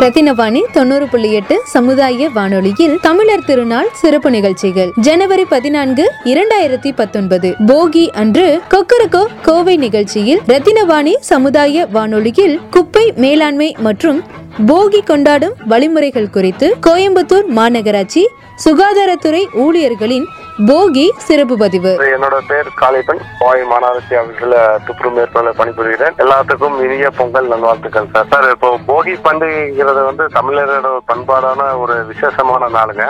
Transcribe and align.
ரத்தினவாணி 0.00 0.60
தொண்ணூறு 0.72 1.06
புள்ளி 1.06 1.32
எட்டு 1.32 1.60
சமுதாய 1.64 2.28
வானொலியில் 2.28 2.98
தமிழர் 3.02 3.44
திருநாள் 3.44 3.88
சிறப்பு 3.92 4.30
நிகழ்ச்சிகள். 4.30 4.90
ஜனவரி 5.00 5.44
பதினான்கு 5.44 6.04
இரண்டாயிரத்தி 6.24 6.90
பத்தொன்பது. 6.94 7.54
போகி 7.66 8.08
அன்று 8.10 8.60
கொக்கரகோ 8.70 9.22
கோவை 9.42 9.76
நிகழ்ச்சியில் 9.76 10.40
ரத்தினவாணி 10.46 11.14
சமுதாய 11.20 11.86
வானொலியில் 11.86 12.60
குப்பை 12.70 13.12
மேலாண்மை 13.16 13.76
மற்றும் 13.78 14.20
போகி 14.66 15.02
கொண்டாடும் 15.04 15.54
வழிமுறைகள் 15.66 16.30
குறித்து 16.30 16.76
கோயம்புத்தூர் 16.86 17.48
மாநகராட்சி 17.56 18.24
சுகாதாரத்துறை 18.64 19.42
ஊழியர்களின் 19.54 20.26
போகி 20.68 21.04
சிறப்பு 21.26 21.54
பதிவு. 21.62 21.92
என்னோட 22.14 22.36
பேர் 22.48 22.68
காளிப்பன் 22.80 23.22
கோவை 23.40 23.60
மாநகராட்சி 23.70 24.14
ஆஃபீஸில் 24.20 24.56
துப்புரவு 24.86 25.14
மேற்கொள்ள 25.16 25.50
பணிபுரிகிறேன். 25.60 26.16
எல்லாத்துக்கும் 26.24 26.76
இனிய 26.86 27.10
பொங்கல் 27.18 27.50
நல்வாழ்த்துக்கள் 27.52 28.10
சார். 28.14 28.28
சார் 28.32 28.48
இப்போ 28.54 28.70
போகி 28.88 29.14
பண்டிகைங்கிறது 29.26 30.02
வந்து 30.08 30.26
தமிழரோட 30.38 30.90
பண்பாடான 31.10 31.68
ஒரு 31.82 31.96
விசேஷமான 32.10 32.68
நாளுங்க. 32.76 33.06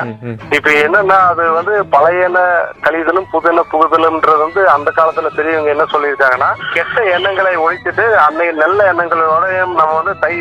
இப்போ 0.58 0.70
என்னன்னா 0.84 1.19
அது 1.32 1.47
வந்து 1.58 1.74
பழையன 1.97 2.38
கழிதலும் 2.86 3.30
புதுன 3.34 3.64
புகுதலும்ன்றது 3.72 4.41
வந்து 4.44 4.62
அந்த 4.77 4.88
காலத்துல 4.98 5.30
பெரியவங்க 5.38 5.75
என்ன 5.75 5.86
சொல்லியிருக்காங்கன்னா 5.94 6.50
கெட்ட 6.77 6.97
எண்ணங்களை 7.16 7.54
ஒழிச்சிட்டு 7.66 8.06
அன்னைக்கு 8.27 8.56
நல்ல 8.62 8.78
எண்ணங்களோடயும் 8.92 9.75
நம்ம 9.80 9.91
வந்து 10.00 10.14
தை 10.25 10.34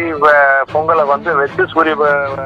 பொங்கலை 0.74 1.06
வந்து 1.14 1.32
வச்சு 1.42 1.66
சூரிய 1.74 1.96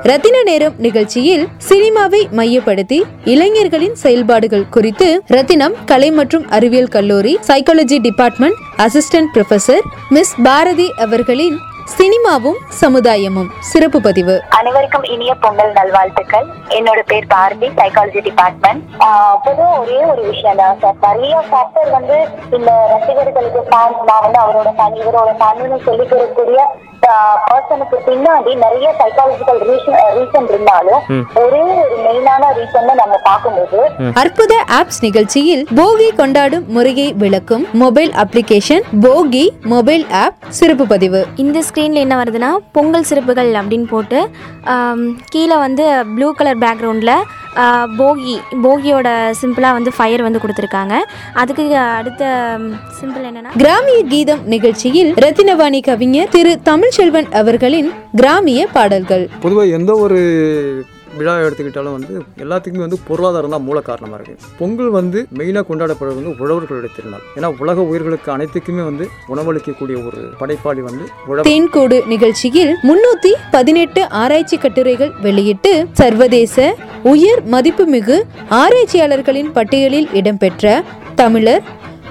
ரத்தின 0.10 0.44
நேரம் 0.52 0.78
நிகழ்ச்சியில் 0.88 1.46
சினிமாவை 1.70 2.22
மையப்படுத்தி 2.40 3.00
இளைஞர்களின் 3.34 3.98
செயல்பாடுகள் 4.44 4.74
குறித்து 4.76 5.08
ரத்தினம் 5.36 5.76
கலை 5.90 6.08
மற்றும் 6.20 6.46
அறிவியல் 6.56 6.94
கல்லூரி 6.96 7.34
psychology 7.50 7.98
department 8.08 8.58
assistant 8.86 9.30
professor 9.36 9.86
miss 10.16 10.34
Bharathi 10.48 10.88
அவர்களின் 11.06 11.58
சினிமாவும் 11.96 12.60
சமுதாயமும். 12.82 13.50
சிறப்பு 13.72 14.00
பதிவு. 14.06 14.36
அனைவருக்கும் 14.58 15.06
இனிய 15.14 15.32
பொங்கல் 15.44 15.74
நல்வாழ்த்துக்கள். 15.78 16.46
என்னோட 16.78 17.00
பேர் 17.10 17.28
பாரதி 17.34 17.68
சைக்காலஜி 17.80 18.22
டிபார்ட்மெண்ட் 18.28 18.84
பொதுவாக 19.46 19.82
ஒரே 19.82 20.00
ஒரு 20.12 20.22
விஷயம் 20.32 20.60
தான் 20.62 20.80
சார். 20.84 20.98
நிறைய 21.08 21.36
ஃபேக்டர் 21.50 21.92
வந்து 21.98 22.18
இந்த 22.58 22.72
ரசிகர்களுக்கு 22.94 23.62
ஃபேன்ஸ் 23.70 24.02
நான் 24.12 24.24
வந்து 24.26 24.42
அவரோட 24.46 24.72
ஃபேன் 24.80 24.98
இவரோட 25.04 25.34
ஃபேன்னு 25.42 25.80
சொல்லிக்கிறக்கூடிய 25.90 26.60
பர்சனுக்கு 27.48 27.98
பின்னாடி 28.10 28.52
நிறைய 28.64 28.88
சைக்காலஜிக்கல் 29.02 29.62
ரீசன் 29.70 30.00
ரீசன் 30.18 30.48
இருந்தாலும் 30.54 31.02
ஒரே 31.44 31.62
ஒரு 31.84 31.98
மெயினான 32.06 32.52
ரீசன் 32.60 32.90
நம்ம 33.02 33.20
பார்க்கும்போது 33.30 33.80
அற்புத 34.22 34.54
ஆப்ஸ் 34.80 35.02
நிகழ்ச்சியில் 35.02 35.64
போகி 35.80 36.10
கொண்டாடும் 36.22 36.66
முறையை 36.76 37.08
விளக்கும் 37.24 37.66
மொபைல் 37.84 38.12
அப்ளிகேஷன் 38.24 38.84
போகி 39.06 39.46
மொபைல் 39.74 40.06
ஆப் 40.24 40.38
சிறப்பு 40.60 40.86
பதிவு. 40.94 41.22
இந்த 41.44 41.60
ஸ்க்ரீனில் 41.68 42.04
என்ன 42.06 42.16
வருதுன்னா 42.24 42.52
பொங்கல் 42.72 43.08
சிறப்புகள் 43.12 43.52
அப்படின்னு 43.60 43.88
போட்டு 43.94 44.20
கீழே 45.34 45.56
வந்து 45.66 45.86
ப்ளூ 46.16 46.30
கலர் 46.40 46.62
பேக்ரவுண்டில் 46.66 47.16
போகி 47.98 48.36
போகியோட 48.64 49.08
சிம்பிளாக 49.40 49.78
வந்து 49.78 49.92
ஃபயர் 49.98 50.24
வந்து 50.26 50.40
கொடுத்துருக்காங்க. 50.44 50.96
அதுக்கு 51.42 51.64
அடுத்த 52.00 52.24
சிம்பிள் 53.00 53.26
என்னென்னா 53.30 53.52
கிராமிய 53.62 54.00
கீதம் 54.14 54.42
நிகழ்ச்சியில் 54.54 55.12
ரத்தினவாணி 55.24 55.82
கவிஞர் 55.90 56.32
திரு 56.36 56.54
தமிழ்ச்செல்வன் 56.96 57.30
அவர்களின் 57.40 57.88
கிராமிய 58.20 58.62
பாடல்கள். 58.74 59.24
பொதுவாக 59.44 59.76
எந்த 59.78 59.92
ஒரு 60.04 60.18
விழா 61.18 61.34
எடுத்துக்கிட்டாலும் 61.46 61.96
வந்து 61.96 62.14
எல்லாத்துக்குமே 62.44 62.84
வந்து 62.86 63.00
பொருளாதாரம் 63.08 63.54
தான் 63.56 63.66
மூல 63.68 63.80
காரணமாக 63.88 64.18
இருக்குது 64.20 64.52
பொங்கல் 64.60 64.92
வந்து 64.98 65.20
மெயினாக 65.40 65.66
கொண்டாடப்படுறது 65.70 66.18
வந்து 66.20 66.34
உழவர்களுடைய 66.44 66.92
திருநாள். 66.98 67.26
ஏன்னா 67.38 67.50
உலக 67.64 67.84
உயிர்களுக்கு 67.90 68.30
அனைத்துக்குமே 68.36 68.84
வந்து 68.90 69.06
உணவளிக்கக்கூடிய 69.34 69.98
ஒரு 70.08 70.22
படைப்பாளி 70.42 70.82
வந்து 70.90 71.06
தேன்கூடு 71.50 72.00
நிகழ்ச்சியில் 72.14 72.74
முன்னூத்தி 72.90 73.34
பதினெட்டு 73.58 74.04
ஆராய்ச்சி 74.24 74.60
கட்டுரைகள் 74.66 75.14
வெளியிட்டு 75.28 75.74
சர்வதேச 76.02 76.58
உயர் 77.14 77.44
மதிப்புமிகு 77.56 78.20
ஆராய்ச்சியாளர்களின் 78.64 79.54
பட்டியலில் 79.58 80.12
இடம்பெற்ற 80.22 80.82
தமிழர் 81.16 81.64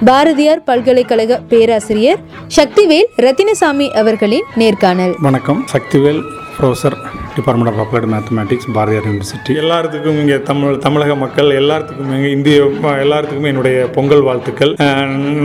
பாரதியார் 0.05 0.65
பல்கலைக்கழக 0.65 1.41
பேராசிரியர் 1.49 2.19
சக்திவேல் 2.57 3.11
ரத்தினசாமி 3.17 3.89
அவர்களின் 3.91 4.45
நேர்காணல். 4.55 5.15
வணக்கம். 5.21 5.67
Sakthivel 5.73 6.21
professor 6.63 6.97
department 7.37 7.71
of 7.73 7.81
applied 7.83 8.09
mathematics 8.15 8.69
Bharathiar 8.77 9.07
university 9.09 9.53
எல்லாத்துக்கும் 9.63 10.19
இங்கே 10.23 10.37
தமிழ் 10.51 10.75
தமிழக 10.87 11.15
மக்கள் 11.23 11.49
எல்லாத்துக்கும் 11.61 12.13
இங்கே 12.17 12.31
இந்திய 12.37 12.57
எல்லாத்துக்குமே 13.05 13.51
என்னுடைய 13.53 13.77
பொங்கல் 13.97 14.25
வாழ்த்துக்கள். 14.29 14.73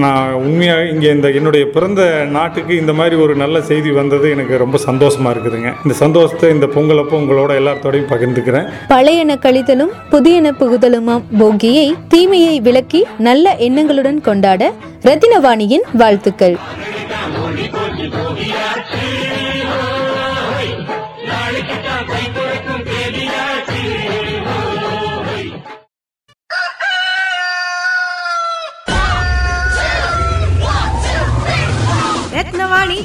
நான் 0.03 0.33
உண்மையாக 0.45 0.89
இங்கே 0.94 1.09
இந்த 1.17 1.27
என்னுடைய 1.39 1.66
பிறந்த 1.75 2.01
நாட்டுக்கு 2.38 2.73
இந்த 2.81 2.94
மாதிரி 3.00 3.16
ஒரு 3.25 3.35
நல்ல 3.44 3.61
செய்தி 3.69 3.91
வந்தது 4.00 4.27
எனக்கு 4.35 4.61
ரொம்ப 4.63 4.79
சந்தோஷமாக 4.88 5.33
இருக்குதுங்க. 5.33 5.72
இந்த 5.85 5.95
சந்தோஷத்தை 6.03 6.50
இந்த 6.56 6.69
பொங்கல் 6.75 7.01
அப்போ 7.03 7.16
உங்களோட 7.22 7.53
எல்லாத்தோடையும் 7.61 8.11
பகிர்ந்துக்கிறேன். 8.13 8.67
பழையன 8.94 9.38
கழித்தலும் 9.45 9.94
புதியன 10.13 10.53
புகுதலுமாம் 10.61 11.25
போகியை 11.41 11.88
தீமையை 12.13 12.56
விலக்கி 12.67 13.03
நல்ல 13.29 13.56
எண்ணங்களுடன் 13.69 14.22
கொண்டாட 14.29 14.72
ரத்தினவாணியின் 15.09 15.88
வாழ்த்துக்கள். 16.03 16.57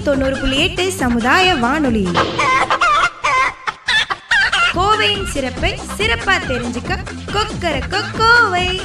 தொண்ணூறு 0.05 0.37
புள்ளி 0.37 0.57
எட்டு 0.57 0.93
சமுதாய 0.93 1.55
வானொலி. 1.55 2.05
கோவையின் 4.75 5.25
சிறப்பை 5.25 5.79
சிறப்பா 5.99 6.35
தெரிஞ்சுக்க 6.49 6.93
கொக்கர 7.33 7.77
கோவை. 8.19 8.81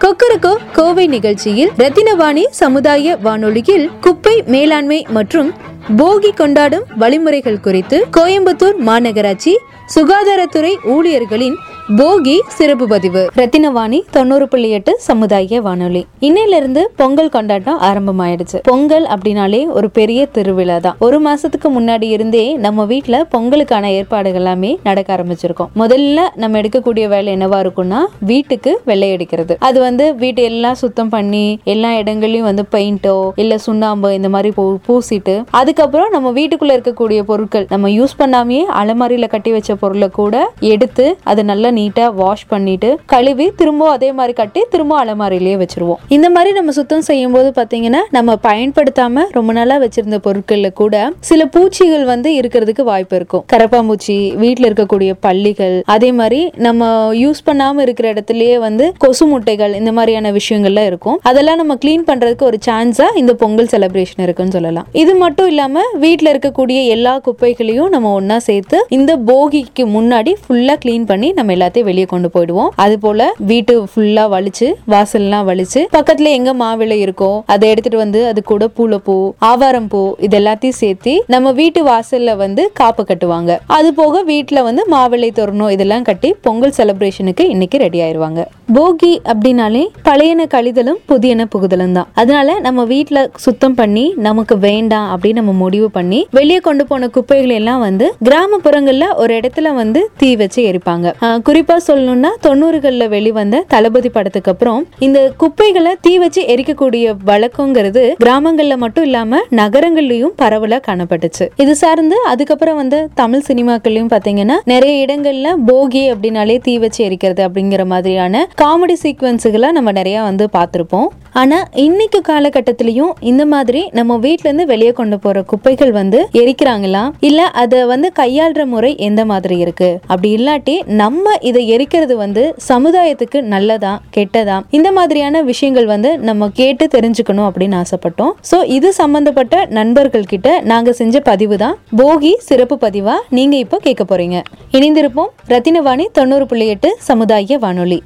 கொக்கரக்கோ 0.00 0.56
கோவை 0.72 1.06
நிகழ்ச்சியில் 1.06 1.70
ரத்தினவாணி 1.76 2.42
சமுதாய 2.50 3.16
வானொலியில் 3.16 3.90
குப்பை 4.00 4.42
மேலாண்மை 4.46 5.06
மற்றும் 5.08 5.50
போகி 5.96 6.30
கொண்டாடும் 6.34 6.84
வழிமுறைகள் 6.96 7.60
குறித்து 7.60 8.06
கோயம்புத்தூர் 8.16 8.76
மாநகராட்சி 8.86 9.54
சுகாதாரத்துறை 9.94 10.74
ஊழியர்களின் 10.84 11.56
போகி 11.88 12.40
சிறப்பு 12.48 12.88
பதிவு. 12.88 13.30
ரத்தினவாணி 13.36 14.00
தொண்ணூறு 14.10 14.48
புள்ளி 14.48 14.70
எட்டு 14.70 14.96
சமுதாய 14.98 15.60
வானொலி. 15.60 16.06
இன்னையிலிருந்து 16.20 16.88
பொங்கல் 16.96 17.28
கொண்டாட்டம் 17.28 17.80
ஆரம்பமாயிடுச்சு. 17.80 18.58
பொங்கல் 18.62 19.06
அப்படின்னாலே 19.06 19.66
ஒரு 19.66 19.90
பெரிய 19.90 20.26
திருவிழா 20.26 20.78
தான். 20.78 20.96
ஒரு 20.98 21.22
மாசத்துக்கு 21.22 21.80
முன்னாடி 21.80 22.02
இருந்தே 22.02 22.56
நம்ம 22.56 22.84
வீட்டுல 22.84 23.22
பொங்கலுக்கான 23.32 23.84
ஏற்பாடுகள் 23.84 24.40
எல்லாமே 24.40 24.78
நடக்க 24.82 25.16
ஆரம்பிச்சிருக்கோம். 25.16 25.68
முதல்ல 25.76 26.20
நம்ம 26.34 26.60
எடுக்கக்கூடிய 26.60 27.08
வேலை 27.08 27.36
என்னவா 27.36 27.60
இருக்கும்னா 27.60 28.04
வீட்டுக்கு 28.20 28.80
வெள்ளை 28.84 29.12
அடிக்கிறது. 29.12 29.56
அது 29.60 29.80
வந்து 29.80 30.14
வீட்டு 30.14 30.42
எல்லாம் 30.42 30.74
சுத்தம் 30.74 31.08
பண்ணி 31.08 31.58
எல்லா 31.64 31.96
இடங்களையும் 31.96 32.44
வந்து 32.44 32.64
பெயிண்டோ 32.72 33.30
இல்ல 33.34 33.58
சுண்ணாம்பு 33.58 34.14
இந்த 34.14 34.28
மாதிரி 34.28 34.52
பூ- 34.56 34.76
பூசிட்டு 34.88 35.44
அதுக்கப்புறம் 35.50 36.08
நம்ம 36.10 36.32
வீட்டுக்குள்ள 36.32 36.80
இருக்கக்கூடிய 36.80 37.22
பொருட்கள் 37.22 37.66
நம்ம 37.68 37.88
யூஸ் 37.88 38.16
பண்ணாமையே 38.18 38.64
அலமாரியில 38.82 39.28
கட்டி 39.28 39.50
வச்ச 39.50 39.74
பொருளை 39.74 40.08
கூட 40.08 40.52
எடுத்து 40.60 41.16
அதை 41.22 41.44
நல்லா 41.44 41.72
நீட்டா 41.78 42.06
வாஷ் 42.20 42.46
பண்ணிட்டு 42.52 42.90
கழுவி 43.12 43.46
திரும்ப 43.60 43.90
அதே 43.96 44.10
மாதிரி 44.18 44.34
கட்டி 44.40 44.60
திரும்ப 44.72 44.92
அலமாரிலேயே 45.02 45.56
வச்சிருவோம். 45.62 46.00
இந்த 46.16 46.28
மாதிரி 46.34 46.50
நம்ம 46.58 46.72
சுத்தம் 46.78 47.06
செய்யும் 47.08 47.34
போது 47.36 47.48
பாத்தீங்கன்னா 47.58 48.02
நம்ம 48.16 48.36
பயன்படுத்தாம 48.48 49.24
ரொம்ப 49.38 49.52
நாளா 49.58 49.76
வச்சிருந்த 49.84 50.18
பொருட்கள்ல 50.26 50.68
கூட 50.80 50.94
சில 51.30 51.42
பூச்சிகள் 51.54 52.04
வந்து 52.12 52.30
இருக்கிறதுக்கு 52.40 52.82
வாய்ப்பு 52.90 53.16
இருக்கும். 53.20 53.44
கரப்பாம்பூச்சி 53.52 54.16
வீட்டில் 54.42 54.68
இருக்கக்கூடிய 54.68 55.10
பள்ளிகள் 55.26 55.76
அதே 55.94 56.10
மாதிரி 56.20 56.40
நம்ம 56.66 56.90
யூஸ் 57.22 57.42
பண்ணாம 57.48 57.82
இருக்கிற 57.86 58.06
இடத்துலயே 58.14 58.56
வந்து 58.66 58.86
கொசு 59.04 59.24
முட்டைகள் 59.32 59.74
இந்த 59.80 59.90
மாதிரியான 59.98 60.32
விஷயங்கள்லாம் 60.38 60.88
இருக்கும். 60.90 61.18
அதெல்லாம் 61.30 61.60
நம்ம 61.62 61.76
க்ளீன் 61.82 62.06
பண்றதுக்கு 62.10 62.46
ஒரு 62.50 62.60
சான்ஸா 62.68 63.08
இந்த 63.22 63.34
பொங்கல் 63.42 63.70
செலிப்ரேஷன் 63.74 64.22
இருக்குன்னு 64.26 64.56
சொல்லலாம். 64.56 64.86
இது 65.02 65.14
மட்டும் 65.22 65.48
இல்லாம 65.52 65.82
வீட்டில் 66.04 66.32
இருக்கக்கூடிய 66.32 66.78
எல்லா 66.96 67.14
குப்பைகளையும் 67.26 67.90
நம்ம 67.94 68.12
ஒன்றா 68.18 68.38
சேர்த்து 68.48 68.78
இந்த 68.98 69.12
போகிக்கு 69.30 69.84
முன்னாடி 69.96 70.34
ஃபுல்லா 70.42 70.76
க்ளீன் 70.84 71.06
பண்ணி 71.10 71.30
நம்ம 71.38 71.52
எல்லாத்தையும் 71.64 71.88
வெளியே 71.90 72.06
கொண்டு 72.12 72.28
போயிடுவோம். 72.34 72.70
அது 72.84 72.96
போல 73.04 73.30
வீட்டு 73.50 73.74
ஃபுல்லா 73.90 74.24
வலிச்சு 74.34 74.68
வாசல்லாம் 74.94 75.46
வலிச்சு 75.50 75.80
பக்கத்துல 75.96 76.30
எங்க 76.38 76.50
மாவிளை 76.62 76.96
இருக்கோ 77.04 77.30
அதை 77.52 77.68
எடுத்துட்டு 77.72 77.98
வந்து 78.04 78.20
அது 78.30 78.40
கூட 78.52 78.64
பூலப்பூ 78.76 79.16
ஆவாரம் 79.50 79.88
பூ 79.92 80.00
இது 80.26 80.36
எல்லாத்தையும் 80.40 80.78
சேர்த்து 80.82 81.12
நம்ம 81.34 81.52
வீட்டு 81.60 81.80
வாசல்ல 81.90 82.36
வந்து 82.42 82.62
காப்பு 82.80 83.02
கட்டுவாங்க. 83.08 83.52
அது 83.76 83.88
போக 84.00 84.22
வீட்டுல 84.32 84.62
வந்து 84.68 84.82
மாவிளை 84.94 85.30
தோரணம் 85.38 85.72
இதெல்லாம் 85.74 86.06
கட்டி 86.08 86.30
பொங்கல் 86.46 86.74
செலிப்ரேஷனுக்கு 86.78 87.44
இன்னைக்கு 87.54 87.78
ரெடி 87.84 87.98
ஆயிருவாங்க. 88.06 88.40
போகி 88.76 89.12
அப்படின்னாலே 89.32 89.82
பழையன 90.08 90.46
கழிதலும் 90.54 91.00
புதியன 91.10 91.46
புகுதலும் 91.54 91.96
தான். 91.98 92.08
அதனால 92.20 92.58
நம்ம 92.66 92.84
வீட்டுல 92.92 93.18
சுத்தம் 93.44 93.76
பண்ணி 93.80 94.04
நமக்கு 94.26 94.54
வேண்டாம் 94.68 95.08
அப்படின்னு 95.12 95.40
நம்ம 95.42 95.54
முடிவு 95.64 95.88
பண்ணி 95.96 96.20
வெளியே 96.38 96.60
கொண்டு 96.68 96.86
போன 96.90 97.08
குப்பைகள் 97.16 97.54
எல்லாம் 97.60 97.82
வந்து 97.86 98.08
கிராமப்புறங்கள்ல 98.28 99.08
ஒரு 99.22 99.32
இடத்துல 99.40 99.74
வந்து 99.80 100.02
தீ 100.22 100.30
வச்சு 100.42 100.60
எரிப்பாங்க. 100.70 101.06
குறிப்பாக 101.54 101.72
குறிப்பா 101.74 101.94
சொல்லணும்னா 101.94 102.30
தொண்ணூறுகளில் 102.40 103.08
வெளிவந்த 103.08 103.64
தளபதி 103.68 104.08
படத்துக்கு 104.08 104.50
அப்புறம் 104.50 104.86
இந்த 104.98 105.32
குப்பைகளை 105.36 105.96
தீ 106.00 106.18
வச்சு 106.18 106.42
எரிக்கக்கூடிய 106.42 107.14
வழக்கங்கிறது 107.24 108.12
கிராமங்கள்ல 108.24 108.76
மட்டும் 108.76 109.04
இல்லாம 109.04 109.40
நகரங்கள்லயும் 109.50 110.34
பரவலா 110.36 110.78
காணப்பட்டுச்சு. 110.86 111.48
இது 111.56 111.74
சார்ந்து 111.74 112.16
அதுக்கப்புறம் 112.26 112.76
வந்து 112.76 113.08
தமிழ் 113.14 113.44
சினிமாக்கள்லயும் 113.48 114.12
பாத்தீங்கன்னா 114.14 114.56
நிறைய 114.64 115.06
இடங்கள்ல 115.06 115.50
போகி 115.66 116.04
அப்படின்னாலே 116.12 116.58
தீ 116.58 116.78
வச்சு 116.78 117.04
எரிக்கிறது 117.08 117.44
அப்படிங்கிற 117.48 117.84
மாதிரியான 117.84 118.48
காமெடி 118.62 118.96
சீக்வன்ஸுகளை 119.02 119.70
நம்ம 119.70 119.92
நிறைய 119.92 120.22
வந்து 120.22 120.48
பார்த்துருப்போம் 120.52 121.10
ஆனால் 121.40 121.64
இன்னைக்கு 121.84 122.18
காலகட்டத்திலையும் 122.28 123.14
இந்த 123.30 123.44
மாதிரி 123.52 123.80
நம்ம 123.98 124.18
வீட்டிலேருந்து 124.24 124.66
வெளியே 124.72 124.92
கொண்டு 124.98 125.16
போகிற 125.24 125.38
குப்பைகள் 125.50 125.92
வந்து 125.96 126.18
எரிக்கிறாங்களா? 126.40 127.02
இல்லை 127.28 127.46
அதை 127.62 127.80
வந்து 127.92 128.08
கையாளுற 128.20 128.64
முறை 128.74 128.90
எந்த 129.08 129.24
மாதிரி 129.30 129.56
இருக்குது 129.64 129.98
அப்படி 130.10 130.30
இல்லாட்டி 130.38 130.76
நம்ம 131.02 131.34
இதை 131.50 131.62
எரிக்கிறது 131.76 132.16
வந்து 132.22 132.44
சமுதாயத்துக்கு 132.68 133.40
நல்லதா 133.54 133.92
கெட்டதா? 134.18 134.58
இந்த 134.78 134.90
மாதிரியான 134.98 135.42
விஷயங்கள் 135.50 135.90
வந்து 135.94 136.12
நம்ம 136.30 136.50
கேட்டு 136.60 136.86
தெரிஞ்சுக்கணும் 136.96 137.48
அப்படின்னு 137.50 137.78
ஆசைப்பட்டோம். 137.82 138.32
ஸோ 138.52 138.58
இது 138.78 138.90
சம்மந்தப்பட்ட 139.02 139.66
நண்பர்கள் 139.80 140.30
கிட்ட 140.34 140.48
நாங்கள் 140.72 140.98
செஞ்ச 141.02 141.20
பதிவு 141.32 141.58
தான். 141.66 141.76
போகி 142.02 142.34
சிறப்பு 142.48 142.78
பதிவாக 142.86 143.20
நீங்கள் 143.38 143.62
இப்போ 143.66 143.78
கேட்க 143.88 144.04
போகிறீங்க 144.04 144.40
இணைந்திருப்போம் 144.78 145.32
ரத்தினவாணி 145.54 146.06
தொண்ணூறு 146.18 146.46
புள்ளி 146.52 146.68
எட்டு 146.74 146.90
சமுதாய 147.10 147.58
வானொலி. 147.64 148.00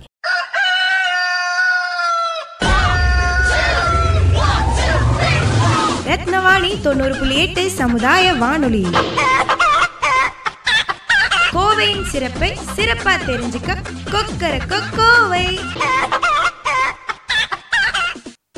ரத்னவாணி 6.58 6.81
தொண்ணூறு 6.82 7.14
புள்ளி 7.19 7.34
எட்டு 7.40 7.62
சமுதாய 7.70 8.25
வானொலி. 8.34 8.81
கோவையின் 11.52 12.06
சிறப்பை 12.12 12.49
சிறப்பா 12.76 13.12
தெரிஞ்சுக்க 13.26 13.76
கொக்கர 14.12 14.55
கோவை. 14.96 15.44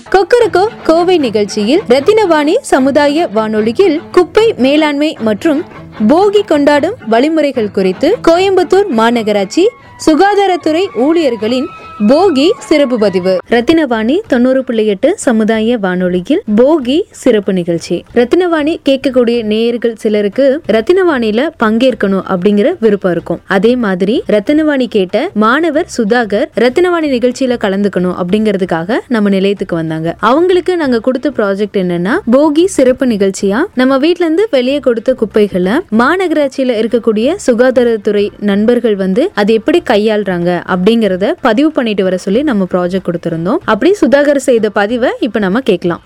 கொக்கரக்கோ 0.07 0.65
கோவை 0.83 1.17
நிகழ்ச்சியில் 1.19 1.83
ரத்தினவாணி 1.89 2.55
சமுதாய 2.71 3.27
வானொலியில் 3.33 3.99
குப்பை 4.11 4.47
மேலாண்மை 4.59 5.11
மற்றும் 5.21 5.61
போகி 6.09 6.43
கொண்டாடும் 6.45 6.97
வழிமுறைகள் 7.09 7.71
குறித்து 7.71 8.11
கோயம்புத்தூர் 8.29 8.91
மாநகராட்சி 8.97 9.67
சுகாதாரத்துறை 10.07 10.85
ஊழியர்களின் 11.07 11.69
போகி 12.09 12.51
சிறப்பு 12.59 12.99
பதிவு. 12.99 13.39
ரத்தினவாணி 13.51 14.21
தொண்ணூறு 14.29 14.65
புள்ளி 14.65 14.87
எட்டு 14.87 15.19
சமுதாய 15.19 15.79
வானொலியில் 15.79 16.43
போகி 16.57 17.03
சிறப்பு 17.11 17.53
நிகழ்ச்சி. 17.53 18.05
ரத்தினவாணி 18.15 18.77
கேட்கக்கூடிய 18.89 19.43
நேயர்கள் 19.43 19.95
சிலருக்கு 19.97 20.63
ரத்தினவாணியில 20.69 21.51
பங்கேற்கணும் 21.65 22.23
அப்படிங்கிற 22.29 22.75
விருப்பம் 22.81 23.13
இருக்கும். 23.13 23.41
அதே 23.47 23.77
மாதிரி 23.77 24.23
ரத்தினவாணி 24.29 24.87
கேட்ட 24.87 25.31
மாணவர் 25.35 25.87
சுதாகர் 25.97 26.47
ரத்தினவாணி 26.57 27.11
நிகழ்ச்சியில 27.17 27.59
கலந்துக்கணும் 27.65 28.15
அப்படிங்கிறதுக்காக 28.23 28.99
நம்ம 29.09 29.29
நிலையத்துக்கு 29.29 29.77
வந்தாங்க. 29.77 30.17
அவங்களுக்கு 30.19 30.77
நாங்க 30.77 31.01
கொடுத்த 31.01 31.31
ப்ராஜெக்ட் 31.31 31.79
என்னன்னா 31.83 32.19
போகி 32.33 32.65
சிறப்பு 32.65 33.07
நிகழ்ச்சியா? 33.07 33.65
நம்ம 33.75 33.99
வீட்ல 33.99 34.25
இருந்து 34.25 34.49
வெளியே 34.51 34.79
கொடுத்த 34.79 35.15
குப்பைகளை 35.15 35.73
மாநகராட்சியில 35.99 36.81
இருக்கக்கூடிய 36.81 37.37
சுகாதாரத்துறை 37.47 38.29
நண்பர்கள் 38.39 38.97
வந்து 38.97 39.31
அது 39.35 39.53
எப்படி 39.53 39.83
கையாளுறாங்க 39.91 40.63
அப்படிங்கறத 40.67 41.33
பதிவு 41.41 41.89
பண்ணிட்டு 41.91 42.09
வர 42.09 42.17
சொல்லி 42.25 42.41
நம்ம 42.51 42.67
ப்ராஜெக்ட் 42.73 43.07
கொடுத்திருந்தோம். 43.09 43.61
அப்படி 43.73 43.91
சுதாகர் 44.01 44.47
செய்த 44.49 44.67
பதிவை 44.79 45.11
இப்ப 45.27 45.39
நம்ம 45.45 45.61
கேட்கலாம். 45.71 46.03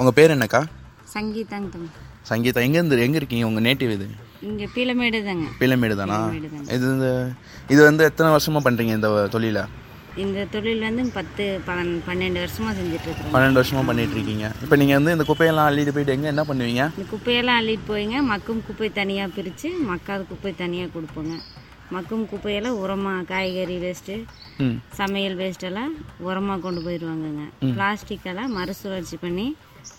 உங்கள் 0.00 0.14
பேர் 0.18 0.32
என்னக்கா? 0.36 0.60
சங்கீதாங்க 1.14 1.78
சங்கீதா 2.28 2.60
எங்கேருந்து 2.66 3.04
எங்கே 3.06 3.18
இருக்கீங்க? 3.20 3.44
உங்கள் 3.50 3.64
நேட்டிவ் 3.66 3.90
இது? 3.96 4.06
இங்கே 4.48 4.66
பீலமேடு 4.74 5.18
தாங்க. 5.26 5.44
தானா 5.44 5.58
பீலமேடு 5.62 5.94
தாங்க. 5.96 6.18
இது 6.76 6.86
இந்த 6.94 7.08
இது 7.72 7.80
வந்து 7.88 8.02
எத்தனை 8.10 8.28
வருஷமாக 8.34 8.62
பண்ணுறீங்க 8.66 8.92
இந்த 8.98 9.08
தொழிலை? 9.34 9.64
இந்த 10.22 10.40
தொழில் 10.54 10.82
வந்து 10.88 11.02
பத்து 11.18 11.44
பன் 11.68 11.90
பன்னெண்டு 12.06 12.40
வருஷமாக 12.44 12.72
செஞ்சிட்ருக்குறோம் 12.78 13.34
பன்னெண்டு 13.34 13.60
வருஷமாக 13.60 13.84
பண்ணிட்டு 13.90 14.16
இருக்கீங்க 14.16 14.46
இப்போ 14.64 14.76
நீங்கள் 14.82 14.98
வந்து 14.98 15.14
இந்த 15.16 15.26
குப்பையெல்லாம் 15.30 15.68
அள்ளிட்டு 15.70 15.94
போயிட்டு 15.96 16.14
எங்கே 16.16 16.30
என்ன 16.34 16.44
பண்ணுவீங்க? 16.50 16.84
இந்த 16.96 17.06
குப்பையெல்லாம் 17.14 17.58
அள்ளிட்டு 17.60 17.86
போயிங்க 17.92 18.16
மக்கும் 18.32 18.62
குப்பை 18.68 18.90
தனியாக 19.00 19.34
பிரித்து 19.36 19.70
மக்காத 19.90 20.20
குப்பை 20.32 20.52
தனியாக 20.62 20.90
கொடுப்போங்க. 20.96 21.34
மக்கும் 21.94 22.24
குப்பையெல்லாம் 22.30 22.78
உரமாக 22.82 23.26
காய்கறி 23.30 23.76
வேஸ்ட்டு 23.84 24.16
சமையல் 25.00 25.36
வேஸ்ட்டெல்லாம் 25.40 25.92
உரமாக 26.28 26.58
கொண்டு 26.66 26.80
போயிடுவாங்கங்க 26.86 27.44
பிளாஸ்டிக்கெல்லாம் 27.76 28.54
மறுசுழற்சி 28.58 29.16
பண்ணி 29.24 29.46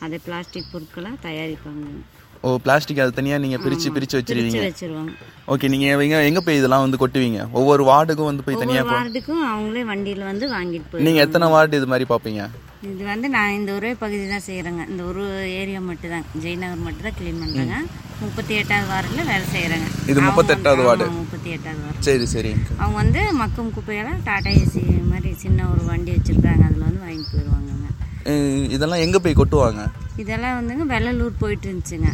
அதை 0.05 0.17
பிளாஸ்டிக் 0.25 0.69
பொருட்களை 0.73 1.11
தயாரிப்பாங்க. 1.25 1.85
ஓ 2.45 2.49
பிளாஸ்டிக் 2.63 3.01
அது 3.03 3.11
தனியாக 3.17 3.41
நீங்கள் 3.43 3.61
பிரித்து 3.63 3.89
பிரித்து 3.95 4.15
வச்சிருவீங்க. 4.19 4.61
வச்சிருவாங்க 4.69 5.11
ஓகே 5.53 5.67
நீங்கள் 5.73 6.01
எங்கே 6.05 6.19
எங்கே 6.29 6.41
போய் 6.45 6.59
இதெல்லாம் 6.59 6.83
வந்து 6.85 6.99
கொட்டுவீங்க? 7.01 7.41
ஒவ்வொரு 7.59 7.83
வார்டுக்கும் 7.89 8.29
வந்து 8.29 8.45
போய் 8.47 8.59
தனியாக 8.63 8.89
வார்டுக்கும் 8.95 9.43
அவங்களே 9.51 9.83
வண்டியில் 9.91 10.29
வந்து 10.31 10.47
வாங்கிட்டு 10.55 10.89
போய் 10.91 11.05
நீங்கள் 11.07 11.25
எத்தனை 11.27 11.47
வார்டு 11.55 11.79
இது 11.79 11.89
மாதிரி 11.93 12.07
பார்ப்பீங்க? 12.11 12.43
இது 12.91 13.03
வந்து 13.11 13.27
நான் 13.35 13.55
இந்த 13.59 13.71
ஒரே 13.77 13.91
பகுதி 14.03 14.25
தான் 14.33 14.45
செய்கிறேங்க 14.47 14.83
இந்த 14.91 15.03
ஒரு 15.11 15.23
ஏரியா 15.59 15.81
மட்டும் 15.89 16.13
தான் 16.15 16.25
ஜெயநகர் 16.43 16.85
மட்டும் 16.87 17.07
தான் 17.07 17.17
க்ளீன் 17.19 17.41
பண்ணுறேங்க 17.43 17.77
முப்பத்தி 18.25 18.53
எட்டாவது 18.61 18.87
வார்டில் 18.91 19.27
வேலை 19.31 19.45
செய்கிறேங்க 19.53 19.87
இது 20.11 20.19
38வது 20.27 20.83
வார்டு. 20.87 21.05
முப்பத்தி 21.21 21.49
எட்டாவது 21.55 21.81
வார்டு. 21.85 22.03
சரி 22.07 22.25
சரி. 22.33 22.51
அவங்க 22.81 22.97
வந்து 23.03 23.21
மக்கும் 23.41 23.71
குப்பையெல்லாம் 23.77 24.21
டாடா 24.29 24.51
ஏசி 24.61 24.83
மாதிரி 25.11 25.31
சின்ன 25.43 25.67
ஒரு 25.73 25.83
வண்டி 25.89 26.11
வச்சுருக்காங்க. 26.15 26.63
அதில் 26.69 26.87
வந்து 26.87 27.03
வாங்கிட்டு 27.05 27.33
போயிடுவாங்கங்க. 27.33 27.89
இதெல்லாம் 28.75 29.03
எங்கே 29.05 29.19
போய் 29.23 29.39
கொட்டுவாங்க? 29.41 29.83
இதெல்லாம் 30.21 30.57
வந்துங்க 30.59 30.85
வெள்ளலூர் 30.93 31.41
போயிட்டு 31.43 31.65
இருந்துச்சுங்க. 31.69 32.09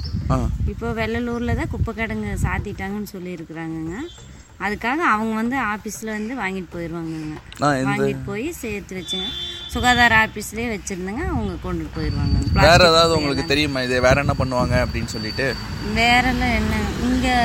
இப்போ 0.71 0.87
வெள்ளலூரில் 0.99 1.57
தான் 1.59 1.71
குப்பை 1.73 1.91
கிடங்கு 1.99 2.31
சாத்திட்டாங்கன்னு 2.45 3.13
சொல்லியிருக்கிறாங்கங்க. 3.15 3.95
அதுக்காக 4.65 4.99
அவங்க 5.15 5.33
வந்து 5.41 5.57
ஆஃபீஸில் 5.73 6.15
வந்து 6.17 6.33
வாங்கிட்டு 6.41 6.69
போயிடுவாங்கங்க. 6.75 7.35
வாங்கிட்டு 7.65 8.25
போய் 8.29 8.47
சேர்த்து 8.61 8.97
வச்சுங்க. 8.99 9.29
சுகாதார 9.73 10.13
ஆஃபீஸ்லேயே 10.25 10.67
வச்சுருந்துங்க. 10.73 11.23
அவங்க 11.31 11.53
கொண்டுட்டு 11.65 11.95
போயிடுவாங்க 11.97 12.37
வேற 12.59 12.79
ஏதாவது 12.91 13.17
உங்களுக்கு 13.17 13.43
தெரியுமா? 13.51 13.81
இது 13.87 13.95
வேற 14.07 14.17
என்ன 14.23 14.33
பண்ணுவாங்க 14.39 14.75
அப்படின்னு 14.83 15.11
சொல்லிட்டு? 15.15 15.47
வேறெல்லாம் 15.99 16.55
என்ன 16.59 16.73
இங்கே 17.09 17.35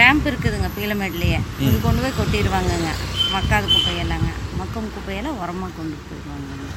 ரேம்ப் 0.00 0.28
இருக்குதுங்க 0.30 0.70
பீலமேட்லேயே. 0.78 1.40
இது 1.66 1.76
கொண்டு 1.86 2.02
போய் 2.04 2.18
கொட்டிடுவாங்கங்க. 2.20 2.92
மக்காத 3.34 3.64
குப்பையெல்லாங்க. 3.74 4.30
மக்கும் 4.60 4.92
குப்பையெல்லாம் 4.94 5.40
உரமாக 5.42 5.72
கொண்டு 5.80 5.96
போயிடுவாங்கங்க 6.08 6.68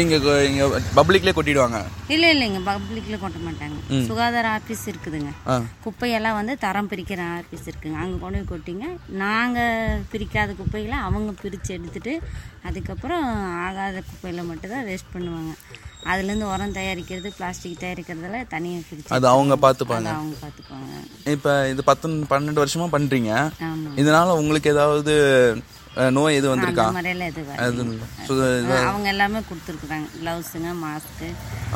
இங்கே 0.00 0.16
இங்கே 0.48 0.64
பப்ளிக்லேயே 0.96 1.34
கொட்டிடுவாங்க. 1.36 1.78
இல்லை 2.14 2.28
இல்லைங்க 2.34 2.60
பப்ளிக்கில் 2.68 3.20
கொட்ட 3.24 3.38
மாட்டாங்க. 3.44 3.76
சுகாதார 4.08 4.46
ஆஃபீஸ் 4.58 4.82
இருக்குதுங்க. 4.92 5.32
குப்பையெல்லாம் 5.84 6.38
வந்து 6.38 6.54
தரம் 6.64 6.90
பிரிக்கிற 6.92 7.20
ஆஃபீஸ் 7.38 7.68
இருக்குங்க. 7.70 7.98
அங்கே 8.04 8.18
கொண்டு 8.22 8.38
போய் 8.38 8.50
கொட்டிங்க. 8.52 8.86
நாங்கள் 9.22 10.02
பிரிக்காத 10.12 10.56
குப்பைகளை 10.60 10.98
அவங்க 11.08 11.32
பிரித்து 11.42 11.70
எடுத்துட்டு 11.76 12.14
அதுக்கப்புறம் 12.70 13.26
ஆகாத 13.66 14.02
குப்பையில் 14.08 14.48
மட்டும்தான் 14.50 14.88
வேஸ்ட் 14.90 15.14
பண்ணுவாங்க. 15.14 15.54
அதுலேருந்து 16.10 16.50
உரம் 16.54 16.74
தயாரிக்கிறது 16.80 17.28
பிளாஸ்டிக் 17.38 17.80
தயாரிக்கிறதெல்லாம் 17.84 18.50
தனியாக 18.56 18.84
பிரித்து 18.88 19.14
அது 19.16 19.26
அவங்க 19.34 19.54
பார்த்துப்பாங்க. 19.64 20.10
அவங்க 20.18 20.36
பார்த்துக்குவாங்க 20.42 21.32
இப்போ 21.36 21.52
இது 21.72 21.88
பத்து 21.88 22.08
பன்னெண்டு 22.34 22.62
வருஷமா 22.64 22.86
பண்றீங்க. 22.96 23.32
ஆமாம் 23.70 23.96
இதனால 24.02 24.36
உங்களுக்கு 24.42 24.74
ஏதாவது 24.74 25.14
நோய் 26.16 26.36
எதுவும் 26.38 26.52
வந்திருக்கா? 26.52 26.86
மாதிரியெல்லாம் 26.96 27.30
எதுவும் 27.32 28.00
அவங்க 28.88 29.08
எல்லாமே 29.12 29.40
கொடுத்துருக்குறாங்க. 29.50 30.06
க்ளவுஸுங்க 30.20 30.70
மாஸ்க்கு 30.82 31.28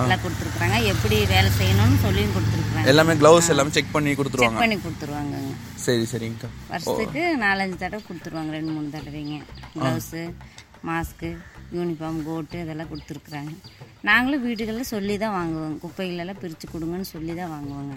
எல்லாம் 0.03 0.23
கொடுத்துருக்குறாங்க. 0.25 0.77
எப்படி 0.93 1.17
வேலை 1.35 1.51
செய்யணும்னு 1.61 1.99
சொல்லியும் 2.07 2.35
கொடுத்துருக்குறாங்க. 2.37 2.87
எல்லாமே 2.93 3.15
க்ளவுஸ் 3.23 3.51
எல்லாமே 3.55 3.75
செக் 3.77 3.95
பண்ணி 3.97 4.11
செக் 4.13 4.21
கொடுத்துருவாங்க 4.21 4.63
பண்ணி 4.65 4.79
கொடுத்துருவாங்கங்க. 4.87 5.53
சரி 5.87 6.07
சரிங்கக்கா 6.13 6.51
வருஷத்துக்கு 6.73 7.23
நாலஞ்சு 7.45 7.79
தடவை 7.85 8.03
கொடுத்துருவாங்க. 8.09 8.53
ரெண்டு 8.59 8.75
மூணு 8.77 8.95
தடவைங்க. 8.97 9.39
க்ளவுஸு 9.75 10.25
மாஸ்க்கு 10.91 11.31
யூனிஃபார்ம் 11.79 12.21
கோட்டு 12.29 12.59
இதெல்லாம் 12.65 12.91
கொடுத்துருக்குறாங்க. 12.93 13.53
நாங்களும் 14.09 14.45
வீட்டுகளில் 14.47 14.93
சொல்லி 14.95 15.15
தான் 15.23 15.37
வாங்குவோங்க 15.39 15.79
குப்பைகளெல்லாம் 15.85 16.43
பிரித்து 16.43 16.67
கொடுங்கன்னு 16.75 17.09
சொல்லி 17.15 17.33
தான் 17.41 17.53
வாங்குவோங்க. 17.57 17.97